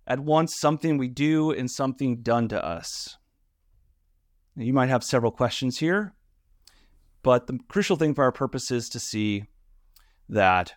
at 0.05 0.19
once 0.19 0.59
something 0.59 0.97
we 0.97 1.07
do 1.07 1.51
and 1.51 1.69
something 1.69 2.21
done 2.21 2.47
to 2.49 2.63
us. 2.63 3.17
Now, 4.55 4.63
you 4.63 4.73
might 4.73 4.89
have 4.89 5.03
several 5.03 5.31
questions 5.31 5.79
here, 5.79 6.13
but 7.23 7.47
the 7.47 7.59
crucial 7.67 7.95
thing 7.95 8.13
for 8.13 8.23
our 8.23 8.31
purpose 8.31 8.69
is 8.69 8.89
to 8.89 8.99
see 8.99 9.45
that 10.29 10.73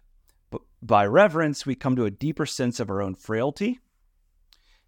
by 0.83 1.07
reverence 1.07 1.67
we 1.67 1.75
come 1.75 1.97
to 1.97 2.05
a 2.05 2.11
deeper 2.11 2.47
sense 2.47 2.81
of 2.81 2.91
our 2.91 3.03
own 3.03 3.15
frailty. 3.15 3.81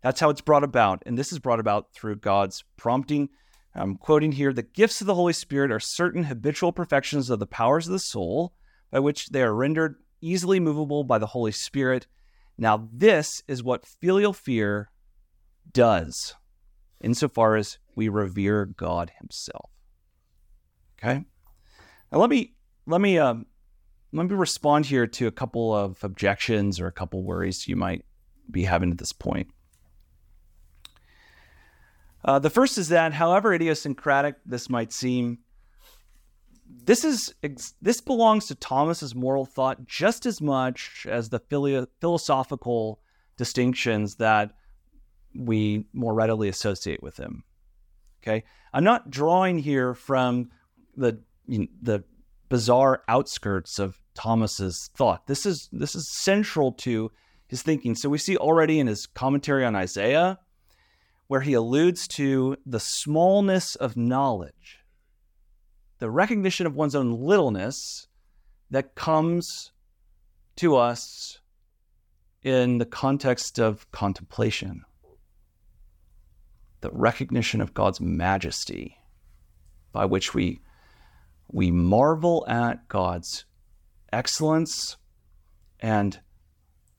That's 0.03 0.21
how 0.21 0.31
it's 0.31 0.41
brought 0.41 0.65
about, 0.65 1.03
and 1.07 1.19
this 1.19 1.33
is 1.33 1.39
brought 1.39 1.61
about 1.61 1.93
through 1.93 2.17
God's 2.17 2.63
prompting 2.77 3.31
I'm 3.79 3.97
quoting 3.97 4.33
here 4.33 4.53
the 4.53 4.63
gifts 4.63 5.01
of 5.01 5.07
the 5.07 5.15
Holy 5.15 5.33
Spirit 5.33 5.71
are 5.71 5.81
certain 5.81 6.25
habitual 6.25 6.73
perfections 6.73 7.31
of 7.31 7.39
the 7.39 7.47
powers 7.47 7.87
of 7.87 7.93
the 7.93 7.99
soul 7.99 8.53
by 8.91 8.99
which 8.99 9.29
they 9.29 9.43
are 9.43 9.55
rendered 9.55 9.97
easily 10.21 10.59
movable 10.59 11.05
by 11.05 11.19
the 11.19 11.27
Holy 11.27 11.53
Spirit. 11.53 12.07
Now, 12.57 12.89
this 12.93 13.43
is 13.47 13.63
what 13.63 13.87
filial 13.87 14.33
fear 14.33 14.91
does 15.73 16.35
insofar 17.01 17.55
as 17.57 17.79
we 17.95 18.09
revere 18.09 18.67
God 18.67 19.13
Himself. 19.21 19.71
Okay? 20.99 21.25
Now 22.11 22.19
let 22.19 22.31
me 22.31 22.55
let 22.87 23.01
me 23.01 23.19
um, 23.19 23.47
let 24.13 24.29
me 24.29 24.35
respond 24.35 24.87
here 24.87 25.07
to 25.07 25.27
a 25.27 25.33
couple 25.33 25.75
of 25.75 26.03
objections 26.03 26.81
or 26.81 26.87
a 26.87 26.93
couple 26.93 27.23
worries 27.23 27.69
you 27.69 27.77
might 27.77 28.05
be 28.51 28.65
having 28.65 28.91
at 28.91 28.99
this 28.99 29.13
point. 29.13 29.49
Uh, 32.25 32.39
the 32.39 32.51
first 32.51 32.79
is 32.79 32.89
that, 32.89 33.13
however 33.13 33.55
idiosyncratic 33.55 34.37
this 34.45 34.69
might 34.69 34.93
seem, 34.93 35.39
this 36.85 37.05
is 37.05 37.35
this 37.81 38.01
belongs 38.01 38.47
to 38.47 38.55
Thomas's 38.55 39.15
moral 39.15 39.47
thought 39.47 39.87
just 39.87 40.27
as 40.27 40.41
much 40.41 41.07
as 41.09 41.29
the 41.29 41.39
philo- 41.39 41.87
philosophical 42.01 43.01
distinctions 43.37 44.17
that 44.17 44.53
we 45.35 45.87
more 45.93 46.13
readily 46.13 46.49
associate 46.49 47.03
with 47.03 47.17
him. 47.17 47.45
Okay, 48.23 48.45
I'm 48.73 48.85
not 48.85 49.11
drawing 49.11 49.59
here 49.59 49.95
from 49.95 50.51
the 50.97 51.21
you 51.47 51.61
know, 51.61 51.67
the 51.81 52.05
bizarre 52.49 53.03
outskirts 53.09 53.79
of 53.79 54.01
Thomas's 54.15 54.91
thought. 54.97 55.27
This 55.27 55.47
is 55.47 55.69
this 55.73 55.95
is 55.95 56.11
central 56.11 56.73
to 56.73 57.11
his 57.47 57.63
thinking. 57.63 57.95
So 57.95 58.09
we 58.09 58.19
see 58.19 58.37
already 58.37 58.79
in 58.79 58.87
his 58.87 59.07
commentary 59.07 59.65
on 59.65 59.75
Isaiah 59.77 60.39
where 61.29 61.41
he 61.43 61.53
alludes 61.53 62.09
to 62.09 62.57
the 62.65 62.81
smallness 62.81 63.75
of 63.75 63.97
knowledge, 63.97 64.81
the 65.99 66.11
recognition 66.11 66.67
of 66.67 66.75
one's 66.75 66.95
own 66.95 67.13
littleness 67.13 68.09
that 68.71 68.95
comes 68.95 69.73
to 70.57 70.77
us 70.77 71.41
in 72.43 72.79
the 72.79 72.87
context 72.87 73.59
of 73.59 73.91
contemplation, 73.91 74.85
the 76.81 76.91
recognition 76.91 77.61
of 77.61 77.75
God's 77.75 78.01
majesty 78.01 78.97
by 79.93 80.07
which 80.07 80.35
we 80.35 80.61
we 81.51 81.71
marvel 81.71 82.45
at 82.49 82.89
God's 82.89 83.45
excellence 84.13 84.97
and 85.81 86.21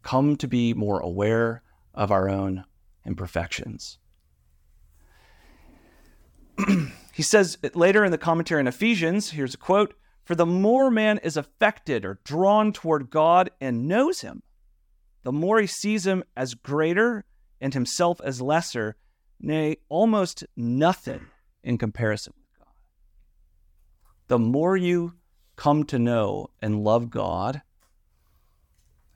come 0.01 0.35
to 0.37 0.47
be 0.47 0.73
more 0.73 0.99
aware 0.99 1.61
of 1.93 2.11
our 2.11 2.29
own 2.29 2.63
imperfections. 3.05 3.99
he 7.13 7.23
says 7.23 7.57
later 7.73 8.03
in 8.03 8.11
the 8.11 8.17
commentary 8.17 8.59
on 8.59 8.67
Ephesians, 8.67 9.31
here's 9.31 9.53
a 9.53 9.57
quote 9.57 9.93
For 10.23 10.35
the 10.35 10.45
more 10.45 10.89
man 10.89 11.19
is 11.19 11.37
affected 11.37 12.05
or 12.05 12.19
drawn 12.23 12.73
toward 12.73 13.09
God 13.09 13.51
and 13.61 13.87
knows 13.87 14.21
him, 14.21 14.41
the 15.23 15.31
more 15.31 15.59
he 15.59 15.67
sees 15.67 16.07
him 16.07 16.23
as 16.35 16.53
greater 16.53 17.25
and 17.61 17.73
himself 17.73 18.21
as 18.23 18.41
lesser, 18.41 18.95
nay, 19.39 19.77
almost 19.89 20.43
nothing 20.55 21.27
in 21.63 21.77
comparison. 21.77 22.33
The 24.29 24.39
more 24.39 24.77
you 24.77 25.15
come 25.55 25.83
to 25.85 25.97
know 25.97 26.51
and 26.61 26.83
love 26.83 27.09
God, 27.09 27.63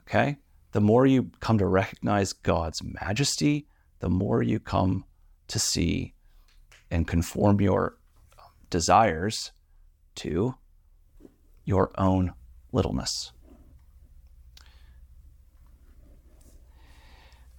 okay, 0.02 0.38
the 0.72 0.82
more 0.82 1.06
you 1.06 1.30
come 1.40 1.60
to 1.60 1.68
recognize 1.68 2.34
God's 2.34 2.82
majesty, 2.84 3.68
the 4.00 4.10
more 4.10 4.42
you 4.42 4.60
come 4.60 5.06
to 5.50 5.60
see 5.60 6.16
and 6.90 7.08
conform 7.08 7.62
your 7.62 7.96
um, 8.40 8.50
desires 8.72 9.52
to 10.16 10.56
your 11.64 11.92
own 11.96 12.34
littleness. 12.72 13.32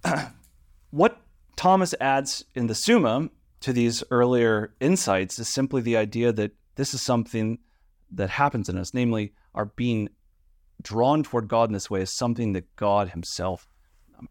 what 0.91 1.21
Thomas 1.55 1.95
adds 2.01 2.43
in 2.53 2.67
the 2.67 2.75
Summa 2.75 3.29
to 3.61 3.71
these 3.71 4.03
earlier 4.11 4.73
insights 4.81 5.39
is 5.39 5.47
simply 5.47 5.81
the 5.81 5.95
idea 5.95 6.33
that 6.33 6.51
this 6.75 6.93
is 6.93 7.01
something 7.01 7.59
that 8.11 8.29
happens 8.29 8.69
in 8.69 8.77
us, 8.77 8.93
namely, 8.93 9.33
our 9.53 9.65
being 9.65 10.09
drawn 10.81 11.23
toward 11.23 11.47
God 11.47 11.69
in 11.69 11.73
this 11.73 11.89
way 11.89 12.01
is 12.01 12.11
something 12.11 12.53
that 12.53 12.75
God 12.75 13.09
Himself 13.09 13.67
um, 14.17 14.27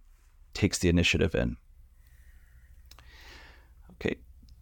takes 0.52 0.78
the 0.78 0.88
initiative 0.88 1.34
in. 1.34 1.56
Okay, 3.92 4.16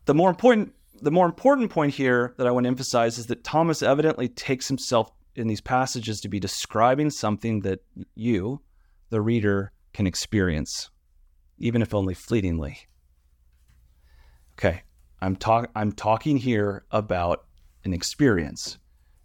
the 0.05 0.15
more 0.15 0.31
important 0.31 0.75
the 1.01 1.11
more 1.11 1.27
important 1.27 1.71
point 1.71 1.95
here 1.95 2.33
that 2.39 2.47
I 2.47 2.53
want 2.53 2.65
to 2.65 2.69
emphasize 2.69 3.19
is 3.19 3.27
that 3.27 3.43
Thomas 3.43 3.83
evidently 3.83 4.29
takes 4.29 4.69
himself 4.69 5.11
in 5.35 5.49
these 5.49 5.61
passages 5.61 6.21
to 6.21 6.29
be 6.29 6.39
describing 6.39 7.11
something 7.11 7.61
that 7.61 7.81
you, 8.15 8.61
the 9.11 9.21
reader, 9.21 9.73
can 9.93 10.07
experience, 10.07 10.91
even 11.59 11.83
if 11.83 11.93
only 11.93 12.15
fleetingly. 12.15 12.79
Okay, 14.57 14.83
I'm 15.21 15.35
talk 15.35 15.71
I'm 15.75 15.93
talking 15.93 16.37
here 16.37 16.85
about 16.91 17.47
an 17.85 17.93
experience. 17.93 18.79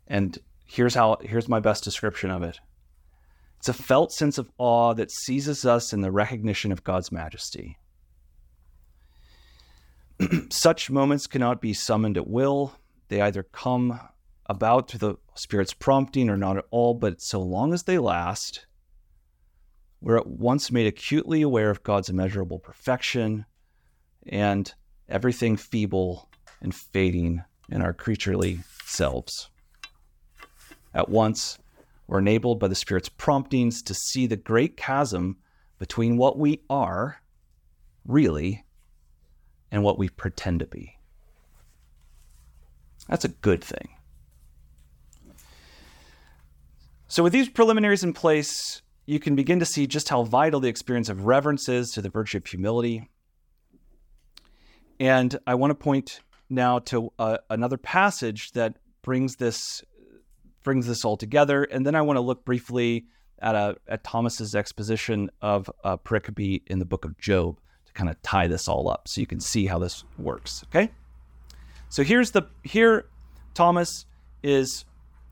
And 0.07 0.37
here's 0.65 0.95
how 0.95 1.17
here's 1.21 1.47
my 1.47 1.59
best 1.59 1.83
description 1.83 2.31
of 2.31 2.43
it. 2.43 2.59
It's 3.59 3.69
a 3.69 3.73
felt 3.73 4.11
sense 4.11 4.37
of 4.37 4.51
awe 4.57 4.93
that 4.93 5.11
seizes 5.11 5.65
us 5.65 5.93
in 5.93 6.01
the 6.01 6.11
recognition 6.11 6.71
of 6.71 6.83
God's 6.83 7.11
majesty. 7.11 7.77
Such 10.49 10.89
moments 10.89 11.27
cannot 11.27 11.61
be 11.61 11.73
summoned 11.73 12.17
at 12.17 12.27
will. 12.27 12.73
They 13.09 13.21
either 13.21 13.43
come 13.43 13.99
about 14.47 14.89
through 14.89 14.99
the 14.99 15.15
Spirit's 15.35 15.73
prompting 15.73 16.29
or 16.29 16.37
not 16.37 16.57
at 16.57 16.65
all, 16.71 16.93
but 16.93 17.21
so 17.21 17.41
long 17.41 17.73
as 17.73 17.83
they 17.83 17.97
last, 17.97 18.65
we're 20.01 20.17
at 20.17 20.27
once 20.27 20.71
made 20.71 20.87
acutely 20.87 21.41
aware 21.41 21.69
of 21.69 21.83
God's 21.83 22.09
immeasurable 22.09 22.59
perfection 22.59 23.45
and 24.25 24.73
everything 25.09 25.57
feeble 25.57 26.29
and 26.61 26.73
fading 26.73 27.43
in 27.69 27.81
our 27.81 27.93
creaturely 27.93 28.59
selves. 28.85 29.49
At 30.93 31.09
once, 31.09 31.59
we're 32.07 32.19
enabled 32.19 32.59
by 32.59 32.67
the 32.69 32.75
Spirit's 32.75 33.09
promptings 33.09 33.81
to 33.83 33.93
see 33.93 34.25
the 34.25 34.37
great 34.37 34.77
chasm 34.77 35.37
between 35.77 36.17
what 36.17 36.37
we 36.37 36.61
are, 36.69 37.21
really, 38.05 38.65
and 39.71 39.83
what 39.83 39.99
we 39.99 40.09
pretend 40.09 40.59
to 40.61 40.65
be. 40.65 40.97
That's 43.07 43.25
a 43.25 43.29
good 43.29 43.63
thing. 43.63 43.89
So, 47.09 47.23
with 47.23 47.31
these 47.31 47.47
preliminaries 47.47 48.03
in 48.03 48.13
place, 48.13 48.81
you 49.05 49.19
can 49.19 49.35
begin 49.35 49.59
to 49.59 49.65
see 49.65 49.87
just 49.87 50.09
how 50.09 50.23
vital 50.23 50.59
the 50.59 50.67
experience 50.67 51.07
of 51.07 51.25
reverence 51.25 51.69
is 51.69 51.91
to 51.91 52.01
the 52.01 52.09
virtue 52.09 52.37
of 52.37 52.45
humility. 52.45 53.09
And 54.99 55.37
I 55.47 55.55
want 55.55 55.71
to 55.71 55.75
point 55.75 56.19
now 56.49 56.79
to 56.79 57.11
uh, 57.19 57.37
another 57.49 57.77
passage 57.77 58.51
that 58.51 58.75
brings 59.01 59.35
this 59.35 59.83
brings 60.63 60.87
this 60.87 61.05
all 61.05 61.15
together, 61.15 61.63
and 61.63 61.85
then 61.85 61.95
I 61.95 62.01
want 62.01 62.17
to 62.17 62.21
look 62.21 62.43
briefly 62.43 63.05
at 63.39 63.55
a 63.55 63.77
at 63.87 64.03
Thomas's 64.03 64.55
exposition 64.55 65.29
of 65.41 65.69
uh, 65.83 65.97
pericope 65.97 66.63
in 66.67 66.79
the 66.79 66.85
book 66.85 67.05
of 67.05 67.17
Job 67.17 67.59
to 67.85 67.93
kind 67.93 68.09
of 68.09 68.21
tie 68.21 68.47
this 68.47 68.67
all 68.67 68.89
up, 68.89 69.07
so 69.07 69.21
you 69.21 69.27
can 69.27 69.39
see 69.39 69.65
how 69.65 69.79
this 69.79 70.03
works. 70.17 70.63
Okay, 70.69 70.91
so 71.89 72.03
here's 72.03 72.31
the 72.31 72.43
here 72.63 73.05
Thomas 73.53 74.05
is 74.43 74.85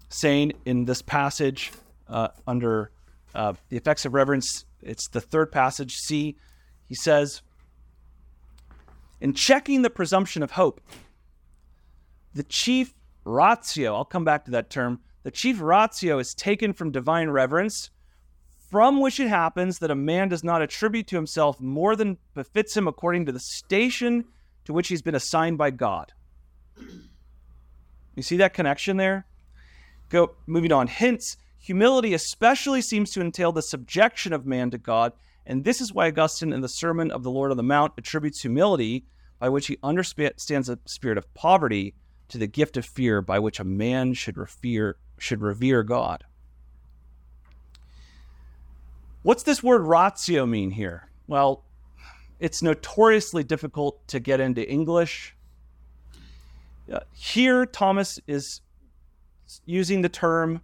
saying 0.10 0.54
in 0.66 0.86
this 0.86 1.02
passage 1.02 1.72
uh, 2.08 2.30
under 2.48 2.92
uh, 3.34 3.54
the 3.70 3.78
effects 3.78 4.06
of 4.06 4.14
reverence. 4.14 4.66
It's 4.82 5.08
the 5.10 5.22
third 5.22 5.52
passage. 5.52 5.96
C. 5.96 6.38
He 6.88 6.96
says, 6.96 7.42
in 9.20 9.34
checking 9.34 9.82
the 9.82 9.90
presumption 9.90 10.44
of 10.44 10.52
hope, 10.52 10.80
the 12.36 12.44
chief 12.44 12.94
ratio, 13.24 13.96
I'll 13.96 14.06
come 14.06 14.24
back 14.24 14.46
to 14.46 14.52
that 14.52 14.70
term, 14.70 15.00
the 15.24 15.32
chief 15.32 15.60
ratio 15.60 16.20
is 16.20 16.36
taken 16.36 16.74
from 16.74 16.92
divine 16.92 17.30
reverence, 17.30 17.90
from 18.70 19.02
which 19.02 19.20
it 19.20 19.28
happens 19.28 19.80
that 19.80 19.90
a 19.90 19.96
man 19.96 20.30
does 20.30 20.44
not 20.44 20.62
attribute 20.62 21.08
to 21.08 21.16
himself 21.16 21.60
more 21.60 21.96
than 21.96 22.18
befits 22.36 22.78
him 22.78 22.88
according 22.88 23.26
to 23.26 23.32
the 23.32 23.40
station 23.40 24.26
to 24.66 24.74
which 24.74 24.90
he's 24.90 25.02
been 25.02 25.16
assigned 25.16 25.58
by 25.58 25.72
God. 25.72 26.14
You 28.16 28.22
see 28.22 28.38
that 28.38 28.54
connection 28.54 28.98
there? 28.98 29.26
Go 30.10 30.36
moving 30.46 30.72
on. 30.72 30.88
Hence, 30.88 31.38
Humility 31.66 32.14
especially 32.14 32.80
seems 32.80 33.10
to 33.10 33.22
entail 33.22 33.52
the 33.52 33.64
subjection 33.64 34.34
of 34.34 34.46
man 34.46 34.70
to 34.70 34.78
God, 34.78 35.14
and 35.48 35.64
this 35.64 35.82
is 35.82 35.92
why 35.92 36.08
Augustine 36.08 36.54
in 36.54 36.62
the 36.62 36.70
Sermon 36.70 37.10
of 37.10 37.24
the 37.24 37.32
Lord 37.32 37.50
on 37.50 37.58
the 37.58 37.64
Mount 37.64 37.94
attributes 37.98 38.44
humility, 38.44 39.08
by 39.40 39.50
which 39.50 39.66
he 39.66 39.80
understands 39.82 40.70
a 40.70 40.78
spirit 40.86 41.18
of 41.18 41.34
poverty, 41.34 41.96
to 42.30 42.38
the 42.38 42.48
gift 42.48 42.78
of 42.78 42.86
fear 42.86 43.22
by 43.22 43.40
which 43.40 43.60
a 43.60 43.64
man 43.64 44.14
should 44.14 44.38
revere, 44.38 44.98
should 45.18 45.42
revere 45.42 45.84
God. 45.84 46.24
What's 49.22 49.44
this 49.44 49.64
word 49.64 49.82
ratio 49.82 50.46
mean 50.46 50.72
here? 50.72 51.10
Well, 51.28 51.64
it's 52.40 52.62
notoriously 52.62 53.44
difficult 53.44 54.08
to 54.10 54.20
get 54.20 54.40
into 54.40 54.68
English. 54.70 55.36
Uh, 56.92 57.00
here, 57.14 57.66
Thomas 57.66 58.20
is 58.28 58.62
using 59.66 60.02
the 60.02 60.10
term 60.10 60.62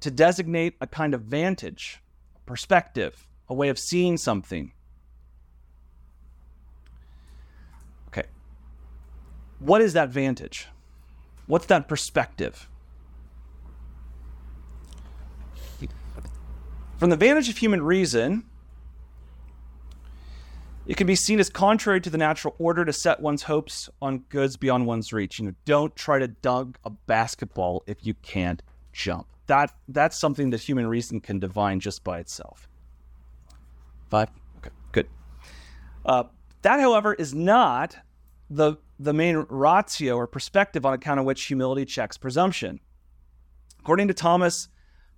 to 0.00 0.10
designate 0.10 0.74
a 0.80 0.86
kind 0.86 1.14
of 1.14 1.22
vantage, 1.22 2.02
perspective, 2.44 3.26
a 3.48 3.54
way 3.54 3.68
of 3.68 3.78
seeing 3.78 4.16
something. 4.18 4.72
Okay. 8.08 8.24
What 9.58 9.80
is 9.80 9.94
that 9.94 10.10
vantage? 10.10 10.68
What's 11.46 11.66
that 11.66 11.88
perspective? 11.88 12.68
From 16.98 17.10
the 17.10 17.16
vantage 17.16 17.48
of 17.50 17.58
human 17.58 17.82
reason, 17.82 18.44
it 20.86 20.96
can 20.96 21.06
be 21.06 21.14
seen 21.14 21.38
as 21.38 21.50
contrary 21.50 22.00
to 22.00 22.08
the 22.08 22.16
natural 22.16 22.54
order 22.58 22.84
to 22.86 22.92
set 22.92 23.20
one's 23.20 23.42
hopes 23.42 23.90
on 24.00 24.20
goods 24.30 24.56
beyond 24.56 24.86
one's 24.86 25.12
reach. 25.12 25.38
You 25.38 25.46
know, 25.46 25.54
don't 25.66 25.94
try 25.94 26.18
to 26.18 26.28
dunk 26.28 26.78
a 26.84 26.90
basketball 26.90 27.82
if 27.86 28.06
you 28.06 28.14
can't 28.14 28.62
jump 28.92 29.26
that 29.46 29.72
that's 29.88 30.18
something 30.18 30.50
that 30.50 30.60
human 30.60 30.86
reason 30.86 31.20
can 31.20 31.38
divine 31.38 31.80
just 31.80 32.04
by 32.04 32.18
itself. 32.18 32.68
Five. 34.08 34.28
Okay. 34.58 34.70
Good. 34.92 35.08
Uh, 36.04 36.24
that, 36.62 36.80
however, 36.80 37.14
is 37.14 37.34
not 37.34 37.96
the 38.50 38.76
the 38.98 39.12
main 39.12 39.46
ratio 39.48 40.16
or 40.16 40.26
perspective 40.26 40.86
on 40.86 40.94
account 40.94 41.20
of 41.20 41.26
which 41.26 41.44
humility 41.44 41.84
checks 41.84 42.16
presumption. 42.16 42.80
According 43.80 44.08
to 44.08 44.14
Thomas, 44.14 44.68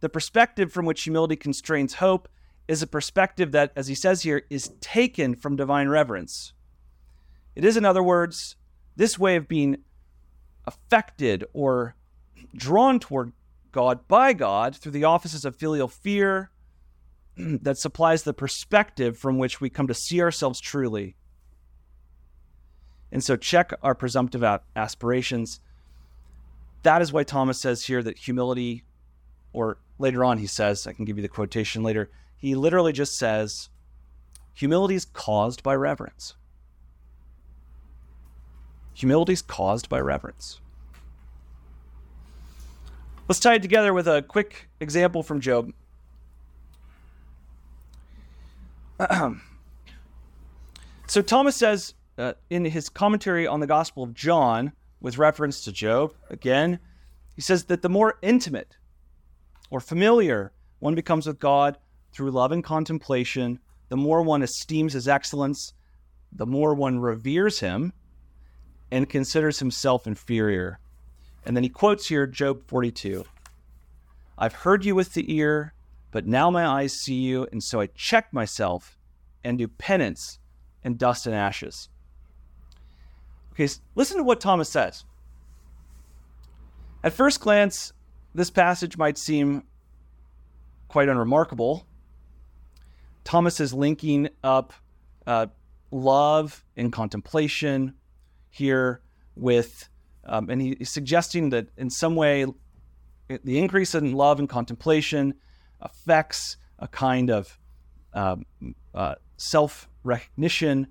the 0.00 0.08
perspective 0.08 0.72
from 0.72 0.84
which 0.84 1.02
humility 1.02 1.36
constrains 1.36 1.94
hope 1.94 2.28
is 2.66 2.82
a 2.82 2.86
perspective 2.86 3.52
that, 3.52 3.72
as 3.74 3.88
he 3.88 3.94
says 3.94 4.22
here, 4.22 4.42
is 4.50 4.72
taken 4.80 5.34
from 5.34 5.56
divine 5.56 5.88
reverence. 5.88 6.52
It 7.56 7.64
is, 7.64 7.76
in 7.76 7.84
other 7.84 8.02
words, 8.02 8.56
this 8.96 9.18
way 9.18 9.36
of 9.36 9.48
being 9.48 9.78
affected 10.66 11.44
or 11.52 11.96
drawn 12.54 13.00
toward 13.00 13.32
God 13.72 14.06
by 14.06 14.32
God 14.32 14.76
through 14.76 14.92
the 14.92 15.04
offices 15.04 15.44
of 15.44 15.56
filial 15.56 15.88
fear 15.88 16.50
that 17.36 17.78
supplies 17.78 18.22
the 18.22 18.34
perspective 18.34 19.16
from 19.16 19.38
which 19.38 19.60
we 19.60 19.70
come 19.70 19.86
to 19.86 19.94
see 19.94 20.20
ourselves 20.20 20.60
truly. 20.60 21.16
And 23.10 23.24
so 23.24 23.36
check 23.36 23.72
our 23.82 23.94
presumptive 23.94 24.44
aspirations. 24.76 25.60
That 26.82 27.02
is 27.02 27.12
why 27.12 27.24
Thomas 27.24 27.60
says 27.60 27.86
here 27.86 28.02
that 28.02 28.18
humility, 28.18 28.84
or 29.52 29.78
later 29.98 30.24
on 30.24 30.38
he 30.38 30.46
says, 30.46 30.86
I 30.86 30.92
can 30.92 31.04
give 31.04 31.16
you 31.16 31.22
the 31.22 31.28
quotation 31.28 31.82
later, 31.82 32.10
he 32.36 32.54
literally 32.54 32.92
just 32.92 33.18
says, 33.18 33.70
humility 34.54 34.94
is 34.94 35.04
caused 35.04 35.62
by 35.62 35.74
reverence. 35.74 36.34
Humility 38.94 39.32
is 39.32 39.42
caused 39.42 39.88
by 39.88 40.00
reverence. 40.00 40.60
Let's 43.28 43.40
tie 43.40 43.54
it 43.54 43.62
together 43.62 43.92
with 43.92 44.08
a 44.08 44.22
quick 44.22 44.68
example 44.80 45.22
from 45.22 45.40
Job. 45.40 45.72
so 51.06 51.22
Thomas 51.22 51.54
says 51.54 51.94
uh, 52.18 52.34
in 52.50 52.64
his 52.64 52.88
commentary 52.88 53.46
on 53.46 53.60
the 53.60 53.66
Gospel 53.66 54.02
of 54.02 54.14
John, 54.14 54.72
with 55.00 55.18
reference 55.18 55.62
to 55.62 55.72
Job, 55.72 56.12
again, 56.28 56.80
he 57.34 57.40
says 57.40 57.64
that 57.64 57.82
the 57.82 57.88
more 57.88 58.18
intimate 58.20 58.76
or 59.70 59.80
familiar 59.80 60.52
one 60.80 60.94
becomes 60.94 61.26
with 61.26 61.38
God 61.38 61.78
through 62.12 62.32
love 62.32 62.52
and 62.52 62.64
contemplation, 62.64 63.60
the 63.88 63.96
more 63.96 64.22
one 64.22 64.42
esteems 64.42 64.92
his 64.92 65.08
excellence, 65.08 65.72
the 66.32 66.46
more 66.46 66.74
one 66.74 66.98
reveres 66.98 67.60
him 67.60 67.92
and 68.90 69.08
considers 69.08 69.60
himself 69.60 70.06
inferior 70.06 70.80
and 71.48 71.56
then 71.56 71.64
he 71.64 71.70
quotes 71.70 72.08
here 72.08 72.26
Job 72.26 72.62
42 72.66 73.24
I've 74.36 74.52
heard 74.52 74.84
you 74.84 74.94
with 74.94 75.14
the 75.14 75.34
ear, 75.34 75.72
but 76.12 76.26
now 76.26 76.50
my 76.50 76.64
eyes 76.64 76.92
see 76.92 77.14
you, 77.14 77.48
and 77.50 77.64
so 77.64 77.80
I 77.80 77.86
check 77.86 78.32
myself 78.32 78.98
and 79.42 79.58
do 79.58 79.66
penance 79.66 80.38
in 80.84 80.96
dust 80.96 81.26
and 81.26 81.34
ashes. 81.34 81.88
Okay, 83.58 83.72
listen 83.96 84.18
to 84.18 84.22
what 84.22 84.40
Thomas 84.40 84.68
says. 84.68 85.04
At 87.02 87.12
first 87.12 87.40
glance, 87.40 87.92
this 88.32 88.50
passage 88.50 88.96
might 88.96 89.18
seem 89.18 89.64
quite 90.86 91.08
unremarkable. 91.08 91.84
Thomas 93.24 93.58
is 93.58 93.74
linking 93.74 94.28
up 94.44 94.72
uh, 95.26 95.46
love 95.90 96.64
and 96.76 96.92
contemplation 96.92 97.94
here 98.48 99.00
with 99.34 99.88
um, 100.24 100.50
and 100.50 100.60
he's 100.60 100.90
suggesting 100.92 101.50
that 101.50 101.68
in 101.76 101.90
some 101.90 102.14
way, 102.14 102.44
the 103.28 103.58
increase 103.58 103.94
in 103.94 104.12
love 104.12 104.38
and 104.38 104.48
contemplation 104.48 105.34
affects 105.80 106.58
a 106.78 106.86
kind 106.86 107.30
of 107.30 107.58
um, 108.12 108.44
uh, 108.94 109.14
self 109.36 109.88
recognition 110.04 110.88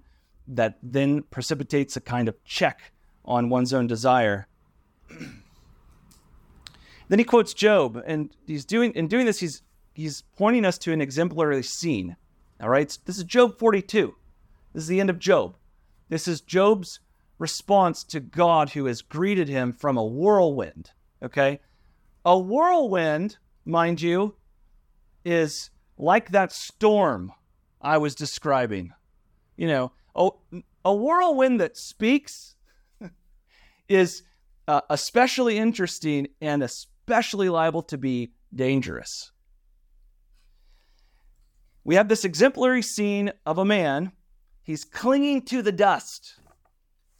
that 0.48 0.78
then 0.82 1.24
precipitates 1.24 1.96
a 1.96 2.02
kind 2.02 2.28
of 2.28 2.44
check 2.44 2.92
on 3.26 3.50
one's 3.50 3.74
own 3.74 3.88
desire. 3.88 4.48
Then 7.10 7.20
he 7.20 7.26
quotes 7.26 7.54
Job, 7.54 8.02
and 8.06 8.36
he's 8.46 8.66
doing 8.66 8.92
in 8.92 9.08
doing 9.08 9.26
this, 9.26 9.40
he's 9.40 9.62
he's 9.94 10.24
pointing 10.38 10.66
us 10.66 10.78
to 10.80 10.92
an 10.92 11.02
exemplary 11.02 11.64
scene. 11.64 12.18
All 12.62 12.70
right, 12.70 12.96
this 13.06 13.18
is 13.18 13.24
Job 13.24 13.58
42. 13.58 14.16
This 14.74 14.84
is 14.84 14.90
the 14.90 15.00
end 15.00 15.10
of 15.10 15.20
Job. 15.20 15.56
This 16.10 16.28
is 16.28 16.42
Job's 16.42 17.00
response 17.40 18.04
to 18.06 18.20
God 18.20 18.72
who 18.72 18.86
has 18.86 19.02
greeted 19.02 19.48
him 19.48 19.74
from 19.74 19.98
a 19.98 20.04
whirlwind. 20.04 20.92
Okay, 21.24 21.60
a 22.26 22.38
whirlwind, 22.38 23.38
mind 23.64 24.02
you, 24.02 24.36
is 25.24 25.70
like 25.98 26.32
that 26.32 26.52
storm 26.52 27.32
I 27.82 27.98
was 27.98 28.16
describing. 28.16 28.94
You 29.56 29.68
know, 29.68 29.92
a, 30.18 30.30
a 30.84 30.96
whirlwind 30.96 31.60
that 31.60 31.78
speaks 31.78 32.56
is 33.90 34.24
uh, 34.68 34.82
especially 34.90 35.58
interesting 35.58 36.28
and 36.42 36.64
especially 36.64 37.50
liable 37.50 37.84
to 37.84 37.98
be 37.98 38.34
dangerous. 38.54 39.32
We 41.84 41.96
have 41.96 42.10
this 42.10 42.26
exemplary 42.26 42.82
scene 42.82 43.32
of 43.46 43.58
a 43.58 43.66
man. 43.66 44.12
He's 44.64 44.84
clinging 44.84 45.44
to 45.44 45.62
the 45.62 45.72
dust. 45.72 46.36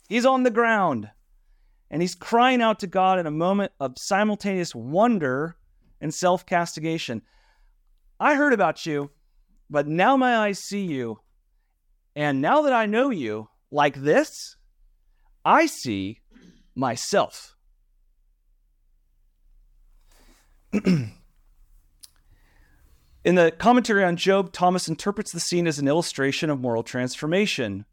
He's 0.10 0.26
on 0.26 0.44
the 0.44 0.52
ground. 0.52 1.10
And 1.90 2.02
he's 2.02 2.16
crying 2.16 2.62
out 2.62 2.82
to 2.82 2.88
God 2.88 3.18
in 3.18 3.26
a 3.26 3.32
moment 3.32 3.72
of 3.80 3.98
simultaneous 3.98 4.76
wonder 4.76 5.56
and 6.02 6.14
self 6.14 6.46
castigation. 6.46 7.22
I 8.20 8.36
heard 8.36 8.52
about 8.52 8.86
you, 8.86 9.12
but 9.70 9.88
now 9.88 10.18
my 10.18 10.38
eyes 10.38 10.60
see 10.60 10.84
you. 10.84 11.22
And 12.18 12.42
now 12.42 12.64
that 12.64 12.74
I 12.74 12.88
know 12.88 13.12
you 13.12 13.48
like 13.70 14.02
this, 14.02 14.56
I 15.46 15.68
see 15.68 16.22
myself. 16.74 17.56
In 20.74 21.12
the 23.24 23.54
commentary 23.60 24.04
on 24.04 24.16
Job, 24.16 24.52
Thomas 24.52 24.88
interprets 24.88 25.32
the 25.32 25.40
scene 25.40 25.68
as 25.68 25.78
an 25.78 25.88
illustration 25.88 26.50
of 26.50 26.60
moral 26.60 26.82
transformation. 26.82 27.86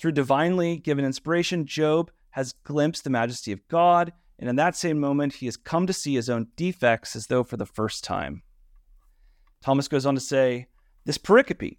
Through 0.00 0.12
divinely 0.12 0.76
given 0.76 1.04
inspiration, 1.04 1.64
Job 1.64 2.10
has 2.30 2.54
glimpsed 2.64 3.04
the 3.04 3.10
majesty 3.10 3.52
of 3.52 3.68
God, 3.68 4.12
and 4.40 4.50
in 4.50 4.56
that 4.56 4.74
same 4.74 4.98
moment, 4.98 5.34
he 5.34 5.46
has 5.46 5.56
come 5.56 5.86
to 5.86 5.92
see 5.92 6.16
his 6.16 6.28
own 6.28 6.48
defects 6.56 7.14
as 7.14 7.28
though 7.28 7.44
for 7.44 7.56
the 7.56 7.66
first 7.66 8.02
time. 8.02 8.42
Thomas 9.62 9.86
goes 9.86 10.06
on 10.06 10.16
to 10.16 10.20
say, 10.20 10.66
This 11.04 11.18
pericope, 11.18 11.78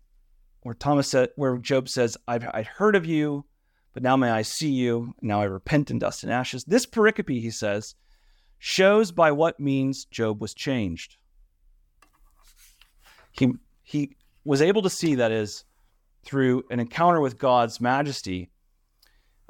where 0.62 0.76
Thomas 0.76 1.08
said, 1.08 1.30
where 1.36 1.58
Job 1.58 1.90
says, 1.90 2.18
I've, 2.28 2.46
I'd 2.54 2.68
heard 2.68 2.96
of 2.96 3.06
you, 3.06 3.46
but 3.94 4.04
now 4.04 4.16
may 4.16 4.30
I 4.30 4.42
see 4.42 4.70
you, 4.70 5.14
now 5.22 5.42
I 5.42 5.46
repent 5.46 5.90
in 5.90 6.00
dust 6.00 6.24
and 6.24 6.32
ashes. 6.32 6.64
This 6.66 6.86
pericope, 6.86 7.42
he 7.42 7.52
says, 7.52 7.96
shows 8.58 9.12
by 9.12 9.32
what 9.32 9.60
means 9.60 10.06
Job 10.06 10.42
was 10.42 10.54
changed. 10.54 11.18
He, 13.32 13.54
he 13.84 14.18
was 14.44 14.62
able 14.62 14.82
to 14.82 14.90
see, 14.90 15.16
that 15.16 15.32
is, 15.32 15.64
through 16.24 16.64
an 16.70 16.80
encounter 16.80 17.22
with 17.22 17.40
God's 17.40 17.80
majesty, 17.80 18.52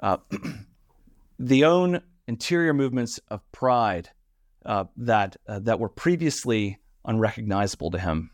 uh, 0.01 0.17
the 1.39 1.65
own 1.65 2.01
interior 2.27 2.73
movements 2.73 3.19
of 3.29 3.41
pride 3.51 4.09
uh, 4.65 4.85
that, 4.97 5.37
uh, 5.47 5.59
that 5.59 5.79
were 5.79 5.89
previously 5.89 6.77
unrecognizable 7.03 7.91
to 7.91 7.99
him. 7.99 8.29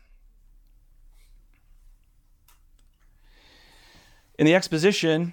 In 4.38 4.46
the 4.46 4.54
exposition 4.54 5.32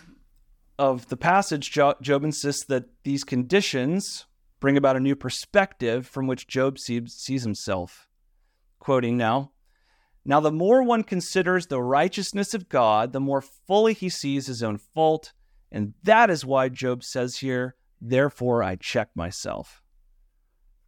of 0.79 1.09
the 1.09 1.17
passage, 1.17 1.71
Job 1.71 2.23
insists 2.23 2.65
that 2.65 2.85
these 3.03 3.23
conditions 3.23 4.25
bring 4.59 4.77
about 4.77 4.95
a 4.95 5.01
new 5.01 5.15
perspective 5.15 6.07
from 6.07 6.25
which 6.25 6.47
Job 6.47 6.79
sees, 6.79 7.43
himself. 7.43 8.07
Quoting 8.79 9.17
now, 9.17 9.51
now, 10.25 10.39
the 10.39 10.51
more 10.51 10.83
one 10.83 11.03
considers 11.03 11.67
the 11.67 11.81
righteousness 11.81 12.53
of 12.53 12.69
God, 12.69 13.11
the 13.11 13.19
more 13.19 13.41
fully 13.41 13.93
he 13.93 14.07
sees 14.07 14.47
his 14.47 14.63
own 14.63 14.77
fault. 14.77 15.33
And 15.69 15.95
that 16.03 16.29
is 16.29 16.45
why 16.45 16.69
Job 16.69 17.03
says 17.03 17.37
here, 17.37 17.75
Therefore 17.99 18.63
I 18.63 18.75
check 18.77 19.09
myself. 19.15 19.81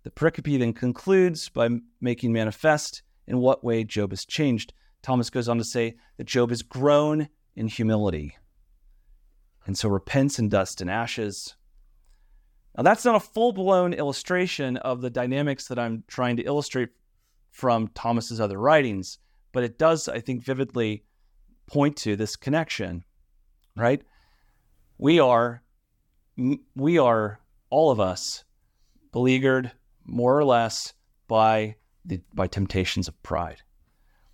The 0.03 0.11
pericope 0.11 0.59
then 0.59 0.73
concludes 0.73 1.49
by 1.49 1.69
making 1.99 2.31
manifest 2.31 3.01
in 3.27 3.39
what 3.39 3.63
way 3.63 3.83
Job 3.83 4.11
has 4.11 4.25
changed. 4.25 4.73
Thomas 5.01 5.29
goes 5.29 5.49
on 5.49 5.57
to 5.57 5.63
say 5.63 5.95
that 6.17 6.27
Job 6.27 6.49
has 6.49 6.61
grown 6.61 7.27
in 7.55 7.67
humility 7.67 8.37
and 9.65 9.77
so 9.77 9.89
repents 9.89 10.39
in 10.39 10.49
dust 10.49 10.81
and 10.81 10.89
ashes. 10.89 11.55
Now, 12.77 12.83
that's 12.83 13.05
not 13.05 13.15
a 13.15 13.19
full 13.19 13.51
blown 13.51 13.93
illustration 13.93 14.77
of 14.77 15.01
the 15.01 15.09
dynamics 15.09 15.67
that 15.67 15.79
I'm 15.79 16.03
trying 16.07 16.37
to 16.37 16.43
illustrate 16.43 16.89
from 17.51 17.87
Thomas's 17.89 18.39
other 18.41 18.59
writings, 18.59 19.17
but 19.53 19.63
it 19.63 19.79
does, 19.79 20.07
I 20.09 20.19
think, 20.19 20.43
vividly 20.43 21.05
point 21.67 21.95
to 21.97 22.15
this 22.15 22.35
connection, 22.35 23.05
right? 23.75 24.03
We 24.97 25.19
are, 25.19 25.63
we 26.75 26.97
are 26.97 27.39
all 27.69 27.91
of 27.91 27.99
us 27.99 28.43
beleaguered 29.11 29.71
more 30.03 30.37
or 30.37 30.43
less 30.43 30.93
by 31.27 31.75
the, 32.03 32.21
by 32.33 32.47
temptations 32.47 33.07
of 33.07 33.23
pride. 33.23 33.61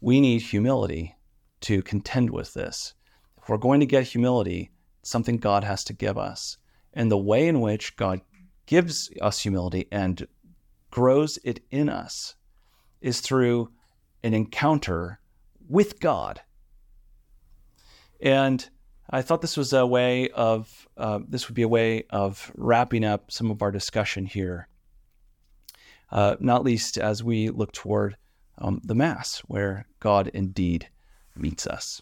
We 0.01 0.19
need 0.19 0.41
humility 0.41 1.15
to 1.61 1.84
contend 1.84 2.32
with 2.32 2.53
this. 2.53 2.95
If 3.41 3.49
we're 3.49 3.57
going 3.57 3.79
to 3.79 3.85
get 3.85 4.07
humility, 4.07 4.71
something 5.03 5.37
God 5.37 5.63
has 5.63 5.83
to 5.85 5.93
give 5.93 6.17
us. 6.17 6.57
And 6.93 7.09
the 7.09 7.17
way 7.17 7.47
in 7.47 7.61
which 7.61 7.95
God 7.95 8.21
gives 8.65 9.09
us 9.21 9.39
humility 9.39 9.87
and 9.91 10.27
grows 10.91 11.39
it 11.43 11.61
in 11.71 11.89
us 11.89 12.35
is 13.01 13.19
through 13.21 13.71
an 14.23 14.33
encounter 14.33 15.19
with 15.67 15.99
God. 15.99 16.41
And 18.19 18.69
I 19.09 19.21
thought 19.21 19.41
this 19.41 19.57
was 19.57 19.73
a 19.73 19.87
way 19.87 20.29
of, 20.29 20.87
uh, 20.95 21.19
this 21.27 21.47
would 21.47 21.55
be 21.55 21.63
a 21.63 21.67
way 21.67 22.03
of 22.11 22.51
wrapping 22.55 23.03
up 23.03 23.31
some 23.31 23.49
of 23.49 23.61
our 23.61 23.71
discussion 23.71 24.25
here, 24.25 24.67
uh, 26.11 26.35
not 26.39 26.63
least 26.63 26.97
as 26.97 27.23
we 27.23 27.49
look 27.49 27.71
toward 27.71 28.17
um, 28.57 28.81
the 28.83 28.95
Mass, 28.95 29.39
where 29.47 29.87
God 29.99 30.27
indeed 30.27 30.89
meets 31.35 31.65
us. 31.65 32.01